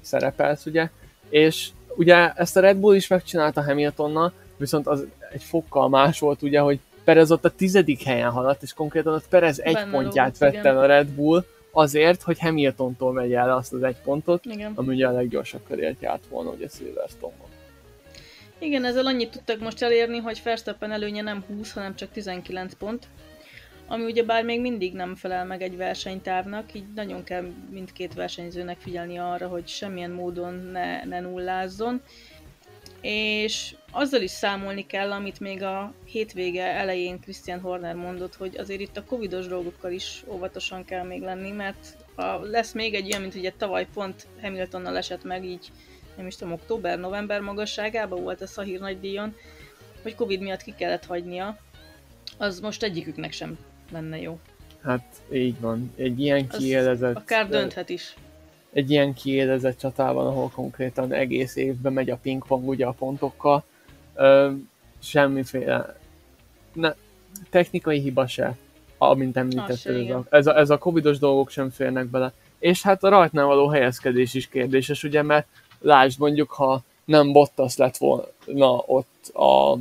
szerepelsz, 0.00 0.66
ugye. 0.66 0.90
És 1.28 1.68
ugye 1.96 2.32
ezt 2.32 2.56
a 2.56 2.60
Red 2.60 2.76
Bull 2.76 2.94
is 2.94 3.08
megcsinálta 3.08 3.62
Hamiltonnal, 3.62 4.32
viszont 4.56 4.86
az 4.86 5.06
egy 5.32 5.42
fokkal 5.42 5.88
más 5.88 6.20
volt, 6.20 6.42
ugye, 6.42 6.60
hogy 6.60 6.78
Perez 7.04 7.30
ott 7.30 7.44
a 7.44 7.50
tizedik 7.50 8.02
helyen 8.02 8.30
haladt, 8.30 8.62
és 8.62 8.72
konkrétan 8.72 9.14
ott 9.14 9.28
Perez 9.28 9.58
egy 9.60 9.74
Benne 9.74 9.90
pontját 9.90 10.38
vett 10.38 10.54
el 10.54 10.78
a 10.78 10.86
Red 10.86 11.08
Bull, 11.08 11.44
azért, 11.70 12.22
hogy 12.22 12.38
Hamiltontól 12.38 13.12
vegye 13.12 13.38
el 13.38 13.56
azt 13.56 13.72
az 13.72 13.82
egy 13.82 13.96
pontot, 14.04 14.44
igen. 14.44 14.72
ami 14.74 14.94
ugye 14.94 15.06
a 15.06 15.10
leggyorsabb 15.10 15.60
körért 15.68 16.00
járt 16.00 16.26
volna 16.28 16.50
ugye 16.50 16.68
Silverstone-ban. 16.68 17.47
Igen, 18.58 18.84
ezzel 18.84 19.06
annyit 19.06 19.30
tudtak 19.30 19.60
most 19.60 19.82
elérni, 19.82 20.18
hogy 20.18 20.40
Verstappen 20.44 20.92
előnye 20.92 21.22
nem 21.22 21.44
20, 21.46 21.72
hanem 21.72 21.94
csak 21.94 22.10
19 22.10 22.74
pont, 22.74 23.08
ami 23.88 24.04
ugye 24.04 24.22
bár 24.22 24.44
még 24.44 24.60
mindig 24.60 24.94
nem 24.94 25.14
felel 25.14 25.44
meg 25.44 25.62
egy 25.62 25.76
versenytárnak, 25.76 26.74
így 26.74 26.92
nagyon 26.94 27.24
kell 27.24 27.52
mindkét 27.70 28.14
versenyzőnek 28.14 28.78
figyelni 28.78 29.18
arra, 29.18 29.48
hogy 29.48 29.68
semmilyen 29.68 30.10
módon 30.10 30.54
ne, 30.54 31.04
ne 31.04 31.20
nullázzon, 31.20 32.02
és 33.00 33.74
azzal 33.90 34.20
is 34.20 34.30
számolni 34.30 34.86
kell, 34.86 35.12
amit 35.12 35.40
még 35.40 35.62
a 35.62 35.94
hétvége 36.04 36.64
elején 36.64 37.20
Christian 37.20 37.60
Horner 37.60 37.94
mondott, 37.94 38.34
hogy 38.34 38.56
azért 38.56 38.80
itt 38.80 38.96
a 38.96 39.04
covidos 39.04 39.46
dolgokkal 39.46 39.92
is 39.92 40.24
óvatosan 40.28 40.84
kell 40.84 41.04
még 41.04 41.22
lenni, 41.22 41.50
mert 41.50 41.96
ha 42.14 42.40
lesz 42.42 42.72
még 42.72 42.94
egy 42.94 43.06
olyan, 43.06 43.20
mint 43.20 43.34
ugye 43.34 43.52
tavaly 43.56 43.86
pont 43.94 44.26
Hamiltonnal 44.40 44.96
esett 44.96 45.24
meg 45.24 45.44
így, 45.44 45.70
nem 46.18 46.26
is 46.26 46.36
tudom, 46.36 46.52
október-november 46.52 47.40
magasságában 47.40 48.22
volt 48.22 48.40
a 48.40 48.46
Szahír 48.46 48.80
nagydíjon, 48.80 49.34
hogy 50.02 50.14
Covid 50.14 50.40
miatt 50.40 50.62
ki 50.62 50.74
kellett 50.78 51.04
hagynia, 51.04 51.58
az 52.38 52.60
most 52.60 52.82
egyiküknek 52.82 53.32
sem 53.32 53.58
lenne 53.92 54.20
jó. 54.20 54.38
Hát 54.82 55.16
így 55.32 55.60
van. 55.60 55.92
Egy 55.96 56.20
ilyen 56.20 56.48
kiélezett... 56.48 57.16
Akár 57.16 57.48
dönthet 57.48 57.88
is 57.88 58.14
egy 58.72 58.90
ilyen 58.90 59.14
kiélezett 59.14 59.78
csatában, 59.78 60.26
ahol 60.26 60.50
konkrétan 60.54 61.12
egész 61.12 61.56
évben 61.56 61.92
megy 61.92 62.10
a 62.10 62.16
pingpong 62.16 62.68
ugye 62.68 62.86
a 62.86 62.92
pontokkal, 62.92 63.64
ö, 64.14 64.50
semmiféle 64.98 65.96
ne, 66.72 66.94
technikai 67.50 68.00
hiba 68.00 68.26
se, 68.26 68.56
amint 68.98 69.36
említetted, 69.36 69.96
ez 69.96 70.10
a, 70.10 70.26
ez, 70.30 70.46
a, 70.46 70.58
ez 70.58 70.70
a 70.70 70.78
covidos 70.78 71.18
dolgok 71.18 71.50
sem 71.50 71.70
férnek 71.70 72.06
bele. 72.06 72.32
És 72.58 72.82
hát 72.82 73.04
a 73.04 73.08
rajtnál 73.08 73.46
való 73.46 73.68
helyezkedés 73.68 74.34
is 74.34 74.48
kérdéses, 74.48 75.02
ugye, 75.02 75.22
mert 75.22 75.46
lásd 75.80 76.18
mondjuk, 76.18 76.50
ha 76.50 76.82
nem 77.04 77.32
Bottas 77.32 77.76
lett 77.76 77.96
volna 77.96 78.82
ott 78.86 79.28
a, 79.34 79.78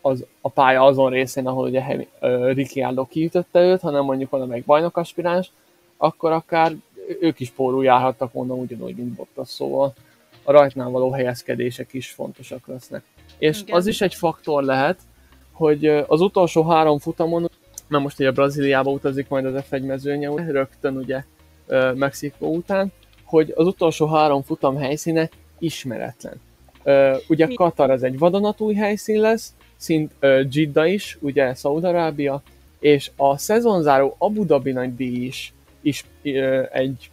az, 0.00 0.24
a 0.40 0.48
pálya 0.48 0.82
azon 0.84 1.10
részén, 1.10 1.46
ahol 1.46 1.68
ugye 1.68 2.06
uh, 2.20 2.52
Ricciardo 2.52 3.04
kiütötte 3.04 3.60
őt, 3.60 3.80
hanem 3.80 4.04
mondjuk 4.04 4.30
valamelyik 4.30 4.64
bajnokaspiráns, 4.64 5.50
akkor 5.96 6.32
akár 6.32 6.72
ők 7.20 7.40
is 7.40 7.50
pórul 7.50 7.84
járhattak 7.84 8.32
volna 8.32 8.54
ugyanúgy, 8.54 8.96
mint 8.96 9.14
Bottas, 9.14 9.48
szóval 9.48 9.94
a 10.42 10.52
rajtnál 10.52 10.88
való 10.88 11.10
helyezkedések 11.10 11.92
is 11.92 12.10
fontosak 12.10 12.66
lesznek. 12.66 13.02
És 13.38 13.60
Igen. 13.60 13.76
az 13.76 13.86
is 13.86 14.00
egy 14.00 14.14
faktor 14.14 14.62
lehet, 14.62 14.98
hogy 15.52 15.86
az 15.86 16.20
utolsó 16.20 16.62
három 16.68 16.98
futamon, 16.98 17.50
mert 17.88 18.02
most 18.02 18.20
ugye 18.20 18.30
Brazíliába 18.30 18.90
utazik 18.90 19.28
majd 19.28 19.44
az 19.44 19.64
F1 19.70 19.86
mezőnye, 19.86 20.28
rögtön 20.50 20.96
ugye 20.96 21.24
Mexikó 21.94 22.54
után, 22.54 22.92
hogy 23.26 23.52
az 23.56 23.66
utolsó 23.66 24.06
három 24.06 24.42
futam 24.42 24.76
helyszíne 24.76 25.28
ismeretlen. 25.58 26.40
Ugye 27.28 27.46
Katar 27.54 27.90
ez 27.90 28.02
egy 28.02 28.18
vadonatúj 28.18 28.74
helyszín 28.74 29.20
lesz, 29.20 29.54
szint 29.76 30.12
Jidda 30.50 30.86
is, 30.86 31.18
ugye 31.20 31.54
Szaudarábia, 31.54 32.42
és 32.78 33.10
a 33.16 33.38
szezonzáró 33.38 34.14
Abu 34.18 34.44
Dhabi 34.44 34.72
nagy 34.72 34.94
díj 34.94 35.24
is 35.24 35.54
is 35.86 36.04
egy 36.72 37.10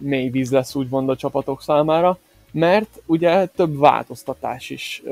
mély 0.00 0.28
víz 0.28 0.50
lesz 0.50 0.74
úgymond 0.74 1.08
a 1.08 1.16
csapatok 1.16 1.62
számára, 1.62 2.18
mert 2.52 3.02
ugye 3.06 3.46
több 3.46 3.78
változtatás 3.78 4.70
is 4.70 5.02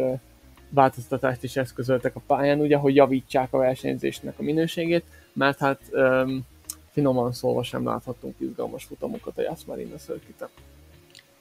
változtatást 0.69 1.43
is 1.43 1.57
eszközöltek 1.57 2.17
a 2.17 2.23
pályán, 2.27 2.61
ugye, 2.61 2.77
hogy 2.77 2.95
javítsák 2.95 3.53
a 3.53 3.59
versenyzésnek 3.59 4.35
a 4.39 4.43
minőségét, 4.43 5.05
mert 5.33 5.59
hát 5.59 5.81
um, 5.93 6.41
finoman 6.95 7.33
szólva 7.33 7.63
sem 7.63 7.85
láthattunk 7.85 8.35
izgalmas 8.39 8.85
futamokat 8.85 9.39
a 9.39 9.43
Yas 9.43 9.65
Marina 9.65 9.97
circuit 9.97 10.43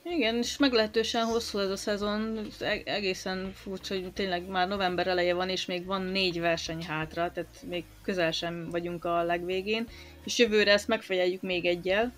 igen, 0.06 0.36
és 0.36 0.58
meglehetősen 0.58 1.26
hosszú 1.26 1.58
ez 1.58 1.70
a 1.70 1.76
szezon, 1.76 2.48
e- 2.60 2.82
egészen 2.86 3.52
furcsa, 3.56 3.94
hogy 3.94 4.14
tényleg 4.14 4.48
már 4.48 4.68
november 4.68 5.08
eleje 5.08 5.34
van, 5.34 5.50
és 5.50 5.66
még 5.66 5.86
van 5.86 6.02
négy 6.02 6.40
verseny 6.40 6.84
hátra, 6.84 7.32
tehát 7.32 7.64
még 7.70 7.84
közel 8.02 8.32
sem 8.32 8.70
vagyunk 8.70 9.06
a 9.06 9.24
legvégén, 9.24 9.88
és 10.24 10.38
jövőre 10.38 10.72
ezt 10.72 10.88
megfejeljük 10.88 11.42
még 11.42 11.66
egyel, 11.66 12.14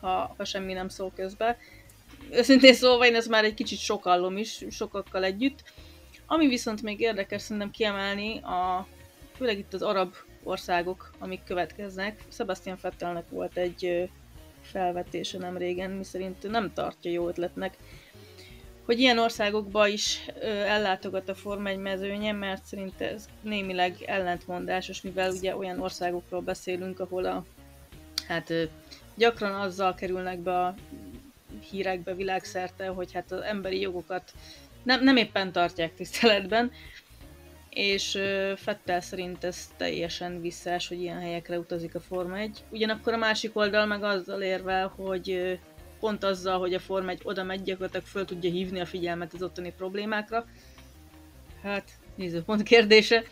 ha, 0.00 0.34
ha 0.36 0.44
semmi 0.44 0.72
nem 0.72 0.88
szól 0.88 1.12
közben. 1.16 1.56
Őszintén 2.30 2.74
szólva 2.74 3.06
én 3.06 3.14
ez 3.14 3.26
már 3.26 3.44
egy 3.44 3.54
kicsit 3.54 3.78
sokallom 3.78 4.36
is, 4.36 4.64
sokakkal 4.70 5.24
együtt. 5.24 5.62
Ami 6.26 6.48
viszont 6.48 6.82
még 6.82 7.00
érdekes 7.00 7.42
szerintem 7.42 7.70
kiemelni, 7.70 8.38
a, 8.38 8.86
főleg 9.36 9.58
itt 9.58 9.74
az 9.74 9.82
arab 9.82 10.14
országok, 10.46 11.10
amik 11.18 11.44
következnek. 11.44 12.24
Sebastian 12.28 12.78
Vettelnek 12.80 13.28
volt 13.30 13.56
egy 13.56 14.10
felvetése 14.62 15.38
nem 15.38 15.56
régen, 15.56 15.90
miszerint 15.90 16.50
nem 16.50 16.72
tartja 16.72 17.10
jó 17.10 17.28
ötletnek, 17.28 17.76
hogy 18.84 19.00
ilyen 19.00 19.18
országokba 19.18 19.86
is 19.86 20.26
ellátogat 20.66 21.28
a 21.28 21.34
Forma 21.34 21.68
1 21.68 21.78
mezőnye, 21.78 22.32
mert 22.32 22.64
szerint 22.64 23.00
ez 23.00 23.28
némileg 23.40 23.96
ellentmondásos, 24.06 25.02
mivel 25.02 25.30
ugye 25.30 25.56
olyan 25.56 25.80
országokról 25.80 26.40
beszélünk, 26.40 27.00
ahol 27.00 27.24
a, 27.24 27.44
hát 28.28 28.52
gyakran 29.14 29.54
azzal 29.54 29.94
kerülnek 29.94 30.38
be 30.38 30.60
a 30.60 30.74
hírekbe 31.70 32.14
világszerte, 32.14 32.86
hogy 32.86 33.12
hát 33.12 33.32
az 33.32 33.40
emberi 33.40 33.80
jogokat 33.80 34.32
nem, 34.82 35.02
nem 35.02 35.16
éppen 35.16 35.52
tartják 35.52 35.94
tiszteletben, 35.94 36.72
és 37.76 38.18
Fettel 38.56 39.00
szerint 39.00 39.44
ez 39.44 39.68
teljesen 39.76 40.40
visszás, 40.40 40.88
hogy 40.88 41.00
ilyen 41.00 41.18
helyekre 41.18 41.58
utazik 41.58 41.94
a 41.94 42.00
Forma 42.00 42.38
1. 42.38 42.64
Ugyanakkor 42.70 43.12
a 43.12 43.16
másik 43.16 43.56
oldal 43.56 43.86
meg 43.86 44.02
azzal 44.02 44.42
érvel, 44.42 44.92
hogy 44.96 45.58
pont 46.00 46.24
azzal, 46.24 46.58
hogy 46.58 46.74
a 46.74 46.78
Forma 46.78 47.10
1 47.10 47.20
oda 47.24 47.42
megy, 47.42 47.62
gyakorlatilag 47.62 48.06
föl 48.06 48.24
tudja 48.24 48.50
hívni 48.50 48.80
a 48.80 48.86
figyelmet 48.86 49.34
az 49.34 49.42
ottani 49.42 49.72
problémákra. 49.76 50.44
Hát, 51.62 51.84
nézőpont 52.14 52.62
kérdése. 52.62 53.22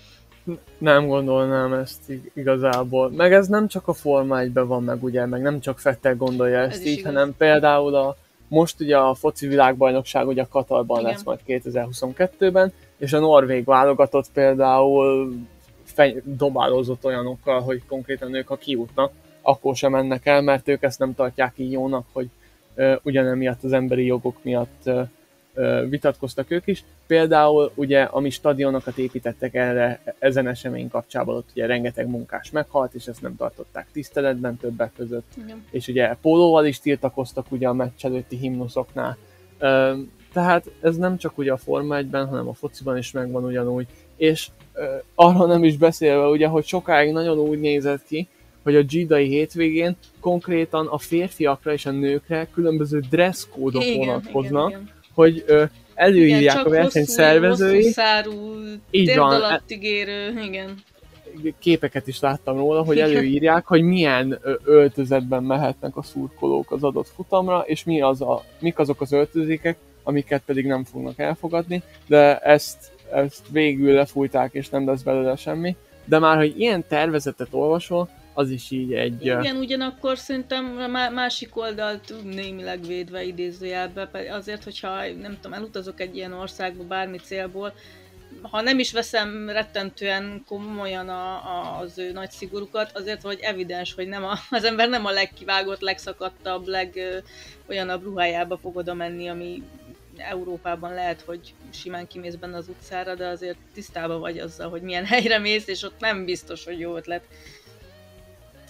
Nem 0.79 1.07
gondolnám 1.07 1.73
ezt 1.73 2.13
igazából. 2.35 3.11
Meg 3.11 3.33
ez 3.33 3.49
nem 3.49 3.69
csak 3.69 3.89
a 3.89 3.93
Forma 3.93 4.39
1 4.41 4.53
van 4.53 4.83
meg, 4.83 5.03
ugye, 5.05 5.27
meg 5.27 5.43
nem 5.43 5.61
csak 5.61 5.79
Fettel 5.79 6.17
gondolja 6.17 6.59
ezt 6.59 6.81
ez 6.81 6.87
így, 6.87 6.99
igaz. 6.99 7.05
hanem 7.13 7.35
például 7.37 7.95
a 7.95 8.17
most 8.49 8.81
ugye 8.81 8.97
a 8.97 9.15
foci 9.15 9.47
világbajnokság 9.47 10.27
ugye 10.27 10.43
a 10.43 10.49
Katarban 10.49 11.01
Igen. 11.01 11.11
lesz 11.11 11.23
majd 11.23 11.41
2022-ben, 11.47 12.73
és 13.05 13.13
a 13.13 13.19
norvég 13.19 13.65
válogatott 13.65 14.31
például 14.33 15.35
feny- 15.85 16.23
dobálózott 16.25 17.05
olyanokkal, 17.05 17.61
hogy 17.61 17.83
konkrétan 17.87 18.35
ők 18.35 18.49
ha 18.49 18.57
kijutnak, 18.57 19.13
akkor 19.43 19.77
sem 19.77 19.91
mennek 19.91 20.27
el, 20.27 20.43
mert 20.43 20.69
ők 20.69 20.83
ezt 20.83 20.99
nem 20.99 21.15
tartják 21.15 21.53
így 21.57 21.73
jónak, 21.73 22.07
hogy 22.13 22.29
ö, 22.75 22.95
ugyanemiatt 23.03 23.63
az 23.63 23.73
emberi 23.73 24.05
jogok 24.05 24.37
miatt 24.43 24.91
ö, 25.55 25.85
vitatkoztak 25.89 26.51
ők 26.51 26.67
is. 26.67 26.85
Például 27.07 27.73
ugye, 27.75 28.03
ami 28.03 28.31
stadionokat 28.31 28.99
építettek 28.99 29.55
erre 29.55 30.01
ezen 30.19 30.49
esemény 30.49 30.89
kapcsában, 30.89 31.37
ott 31.37 31.49
ugye 31.55 31.67
rengeteg 31.67 32.09
munkás 32.09 32.51
meghalt, 32.51 32.95
és 32.95 33.07
ezt 33.07 33.23
nem 33.23 33.37
tartották 33.37 33.87
tiszteletben 33.93 34.57
többek 34.57 34.93
között. 34.97 35.33
Igen. 35.45 35.65
És 35.71 35.89
ugye 35.89 36.17
pólóval 36.23 36.67
is 36.67 36.81
tiltakoztak 36.81 37.53
ugye 37.53 37.69
a 37.69 37.73
meccs 37.73 38.05
előtti 38.05 38.37
himnuszoknál. 38.37 39.17
Tehát 40.35 40.71
ez 40.81 40.97
nem 40.97 41.17
csak 41.17 41.39
ugye 41.39 41.53
a 41.53 41.57
Forma 41.57 41.97
1-ben, 42.01 42.27
hanem 42.27 42.49
a 42.49 42.55
fociban 42.55 42.97
is 42.97 43.11
megvan 43.11 43.45
ugyanúgy. 43.45 43.87
És 44.17 44.49
ö, 44.73 44.85
arra 45.15 45.47
nem 45.47 45.65
is 45.65 45.77
beszélve 45.77 46.27
ugye, 46.27 46.47
hogy 46.47 46.65
sokáig 46.65 47.13
nagyon 47.13 47.39
úgy 47.39 47.61
nézett 47.61 48.05
ki, 48.07 48.29
hogy 48.63 48.77
a 48.77 48.83
Gidai 48.83 49.29
hétvégén 49.29 49.97
konkrétan 50.21 50.87
a 50.87 50.99
férfiakra 50.99 51.73
és 51.73 51.87
a 51.87 51.91
nőkre 51.91 52.49
különböző 52.55 53.01
dresszkódok 53.11 53.83
vonatkoznak, 53.97 54.69
igen, 54.69 54.81
igen, 54.81 54.95
hogy 55.15 55.45
ö, 55.47 55.65
előírják 55.95 56.55
igen, 56.55 56.67
a 56.67 56.69
verseny 56.69 57.05
szervezői. 57.05 57.77
Hosszú 57.77 57.91
szárú, 57.91 58.33
így 58.91 59.17
van. 59.17 59.63
érő, 59.69 60.41
igen. 60.43 60.75
képeket 61.59 62.07
is 62.07 62.21
láttam 62.21 62.57
róla, 62.57 62.83
hogy 62.83 62.99
előírják, 62.99 63.67
hogy 63.67 63.83
milyen 63.83 64.39
öltözetben 64.65 65.43
mehetnek 65.43 65.97
a 65.97 66.03
szurkolók 66.03 66.71
az 66.71 66.83
adott 66.83 67.09
futamra, 67.09 67.65
és 67.67 67.85
mi 67.85 68.01
az 68.01 68.21
a, 68.21 68.45
mik 68.59 68.79
azok 68.79 69.01
az 69.01 69.13
öltözékek, 69.13 69.77
amiket 70.05 70.43
pedig 70.47 70.67
nem 70.67 70.85
fognak 70.85 71.19
elfogadni, 71.19 71.83
de 72.07 72.39
ezt, 72.39 72.93
ezt 73.13 73.43
végül 73.51 73.93
lefújták, 73.93 74.53
és 74.53 74.69
nem 74.69 74.87
lesz 74.87 75.03
belőle 75.03 75.37
semmi. 75.37 75.77
De 76.05 76.19
már, 76.19 76.37
hogy 76.37 76.61
ilyen 76.61 76.85
tervezetet 76.89 77.49
olvasol, 77.51 78.09
az 78.35 78.51
is 78.51 78.71
így 78.71 78.93
egy... 78.93 79.25
Igen, 79.25 79.57
ugyanakkor 79.57 80.19
szerintem 80.19 80.77
a 80.79 81.11
másik 81.11 81.57
oldalt 81.57 82.15
némileg 82.25 82.87
védve 82.87 83.23
idézőjelbe, 83.23 84.09
azért, 84.31 84.65
hogyha 84.65 85.07
nem 85.21 85.37
tudom, 85.41 85.53
elutazok 85.53 86.01
egy 86.01 86.17
ilyen 86.17 86.33
országba 86.33 86.85
bármi 86.85 87.19
célból, 87.19 87.73
ha 88.43 88.61
nem 88.61 88.79
is 88.79 88.93
veszem 88.93 89.51
rettentően 89.51 90.45
komolyan 90.47 91.09
a, 91.09 91.33
a, 91.33 91.79
az 91.81 91.99
ő 91.99 92.13
nagy 92.13 92.31
szigorukat, 92.31 92.91
azért 92.97 93.23
vagy 93.23 93.41
evidens, 93.41 93.95
hogy 93.95 94.09
nem 94.09 94.25
a, 94.25 94.39
az 94.51 94.65
ember 94.65 94.89
nem 94.89 95.07
a 95.07 95.11
legkivágott, 95.11 95.81
legszakadtabb, 95.81 96.67
leg 96.67 97.01
olyanabb 97.69 98.03
ruhájába 98.03 98.57
fog 98.57 98.77
oda 98.77 98.95
menni, 98.95 99.29
ami 99.29 99.63
Európában 100.19 100.95
lehet, 100.95 101.21
hogy 101.21 101.55
simán 101.71 102.07
kimész 102.07 102.35
benne 102.35 102.57
az 102.57 102.69
utcára, 102.69 103.15
de 103.15 103.27
azért 103.27 103.59
tisztában 103.75 104.21
vagy 104.21 104.39
azzal, 104.39 104.71
hogy 104.71 104.83
milyen 104.83 105.07
helyre 105.15 105.39
mész, 105.39 105.67
és 105.67 105.83
ott 105.83 106.01
nem 106.01 106.25
biztos, 106.25 106.65
hogy 106.65 106.79
jó 106.79 106.97
ötlet 106.97 107.25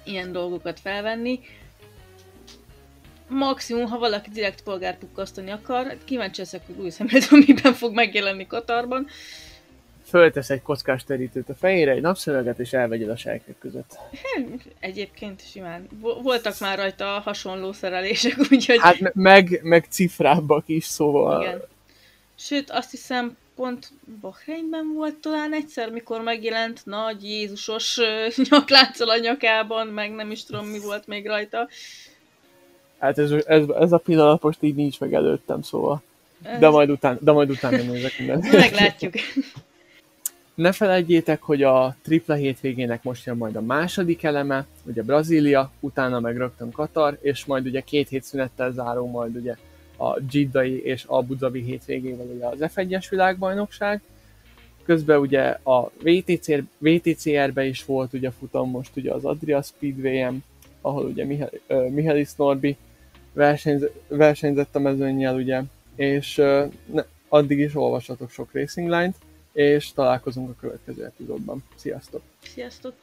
ilyen 0.05 0.33
dolgokat 0.33 0.81
felvenni. 0.81 1.41
Maximum, 3.29 3.87
ha 3.87 3.99
valaki 3.99 4.31
direkt 4.31 4.63
polgárpukkasztani 4.63 5.51
akar, 5.51 5.97
kíváncsi 6.05 6.41
leszek, 6.41 6.67
hogy 6.67 6.77
Louis 6.77 6.97
Hamilton 6.97 7.39
miben 7.47 7.73
fog 7.73 7.95
megjelenni 7.95 8.47
Katarban. 8.47 9.07
Föltesz 10.05 10.51
egy 10.51 10.63
kockás 10.63 11.05
terítőt 11.05 11.49
a 11.49 11.55
fejére, 11.55 11.91
egy 11.91 12.01
napszöveget, 12.01 12.59
és 12.59 12.73
elvegyed 12.73 13.09
a 13.09 13.17
sejkek 13.17 13.59
között. 13.59 13.99
Egyébként 14.81 15.51
simán. 15.51 15.89
Voltak 16.23 16.59
már 16.61 16.79
rajta 16.79 17.05
hasonló 17.05 17.73
szerelések, 17.73 18.37
úgyhogy... 18.51 18.79
Hát 18.81 19.15
meg, 19.15 19.61
meg 19.63 19.87
cifrábbak 19.89 20.65
is, 20.67 20.85
szóval... 20.85 21.43
Igen. 21.43 21.63
Sőt, 22.35 22.71
azt 22.71 22.91
hiszem, 22.91 23.37
pont 23.57 23.93
Bahreinben 24.21 24.93
volt 24.95 25.15
talán 25.15 25.55
egyszer, 25.55 25.91
mikor 25.91 26.21
megjelent 26.21 26.81
nagy 26.85 27.25
Jézusos 27.25 27.99
nyaklánccal 28.51 29.09
a 29.09 29.19
nyakában, 29.19 29.87
meg 29.87 30.15
nem 30.15 30.31
is 30.31 30.45
tudom 30.45 30.67
mi 30.67 30.79
volt 30.79 31.07
még 31.07 31.27
rajta. 31.27 31.69
Hát 32.99 33.19
ez, 33.19 33.31
ez, 33.31 33.69
ez 33.69 33.93
a 33.93 33.99
pillanat 33.99 34.43
most 34.43 34.63
így 34.63 34.75
nincs 34.75 35.01
meg 35.01 35.15
előttem, 35.15 35.63
szóval. 35.63 36.03
De 36.59 36.69
majd 36.69 36.91
után, 36.91 37.19
de 37.21 37.33
majd 37.33 37.51
utána 37.51 37.77
nézek 37.77 38.19
mindent. 38.19 38.53
Meglátjuk. 38.53 39.15
Ne 40.55 40.73
felejtjétek, 40.73 41.43
hogy 41.43 41.63
a 41.63 41.97
tripla 42.03 42.35
hétvégének 42.35 43.03
most 43.03 43.27
jön 43.27 43.37
majd 43.37 43.57
a 43.57 43.61
második 43.61 44.23
eleme, 44.23 44.67
ugye 44.83 45.03
Brazília, 45.03 45.71
utána 45.81 46.21
meg 46.21 46.37
rögtön 46.37 46.71
Katar, 46.71 47.19
és 47.21 47.45
majd 47.45 47.67
ugye 47.67 47.81
két 47.81 48.09
hét 48.09 48.23
szünettel 48.23 48.73
záró 48.73 49.07
majd 49.07 49.37
ugye 49.37 49.57
a 49.99 50.21
Jiddai 50.31 50.85
és 50.85 51.05
Abu 51.07 51.37
Dhabi 51.37 51.63
hétvégével 51.63 52.27
ugye 52.27 52.47
az 52.47 52.73
F1-es 52.75 53.07
világbajnokság. 53.11 54.03
Közben 54.85 55.19
ugye 55.19 55.43
a 55.63 55.91
VTC, 56.03 56.47
VTCR-be 56.79 57.65
is 57.65 57.85
volt 57.85 58.13
ugye 58.13 58.31
futam 58.31 58.71
most 58.71 58.97
ugye 58.97 59.13
az 59.13 59.25
Adria 59.25 59.63
Speedway-en, 59.63 60.45
ahol 60.81 61.05
ugye 61.05 61.25
Mihály, 61.25 61.61
uh, 61.69 61.89
Mihály 61.89 62.27
Norbi 62.37 62.77
versenyz, 63.33 63.89
versenyzett 64.09 64.77
a 64.77 64.81
mezőnnyel 64.81 65.35
ugye, 65.35 65.63
és 65.95 66.39
uh, 66.39 66.73
ne, 66.87 67.03
addig 67.29 67.59
is 67.59 67.77
olvassatok 67.77 68.31
sok 68.31 68.53
Racing 68.53 68.89
Line-t, 68.89 69.17
és 69.55 69.93
találkozunk 69.93 70.51
a 70.51 70.55
következő 70.61 71.05
epizódban. 71.05 71.65
Sziasztok! 71.77 72.23
Sziasztok! 72.43 72.95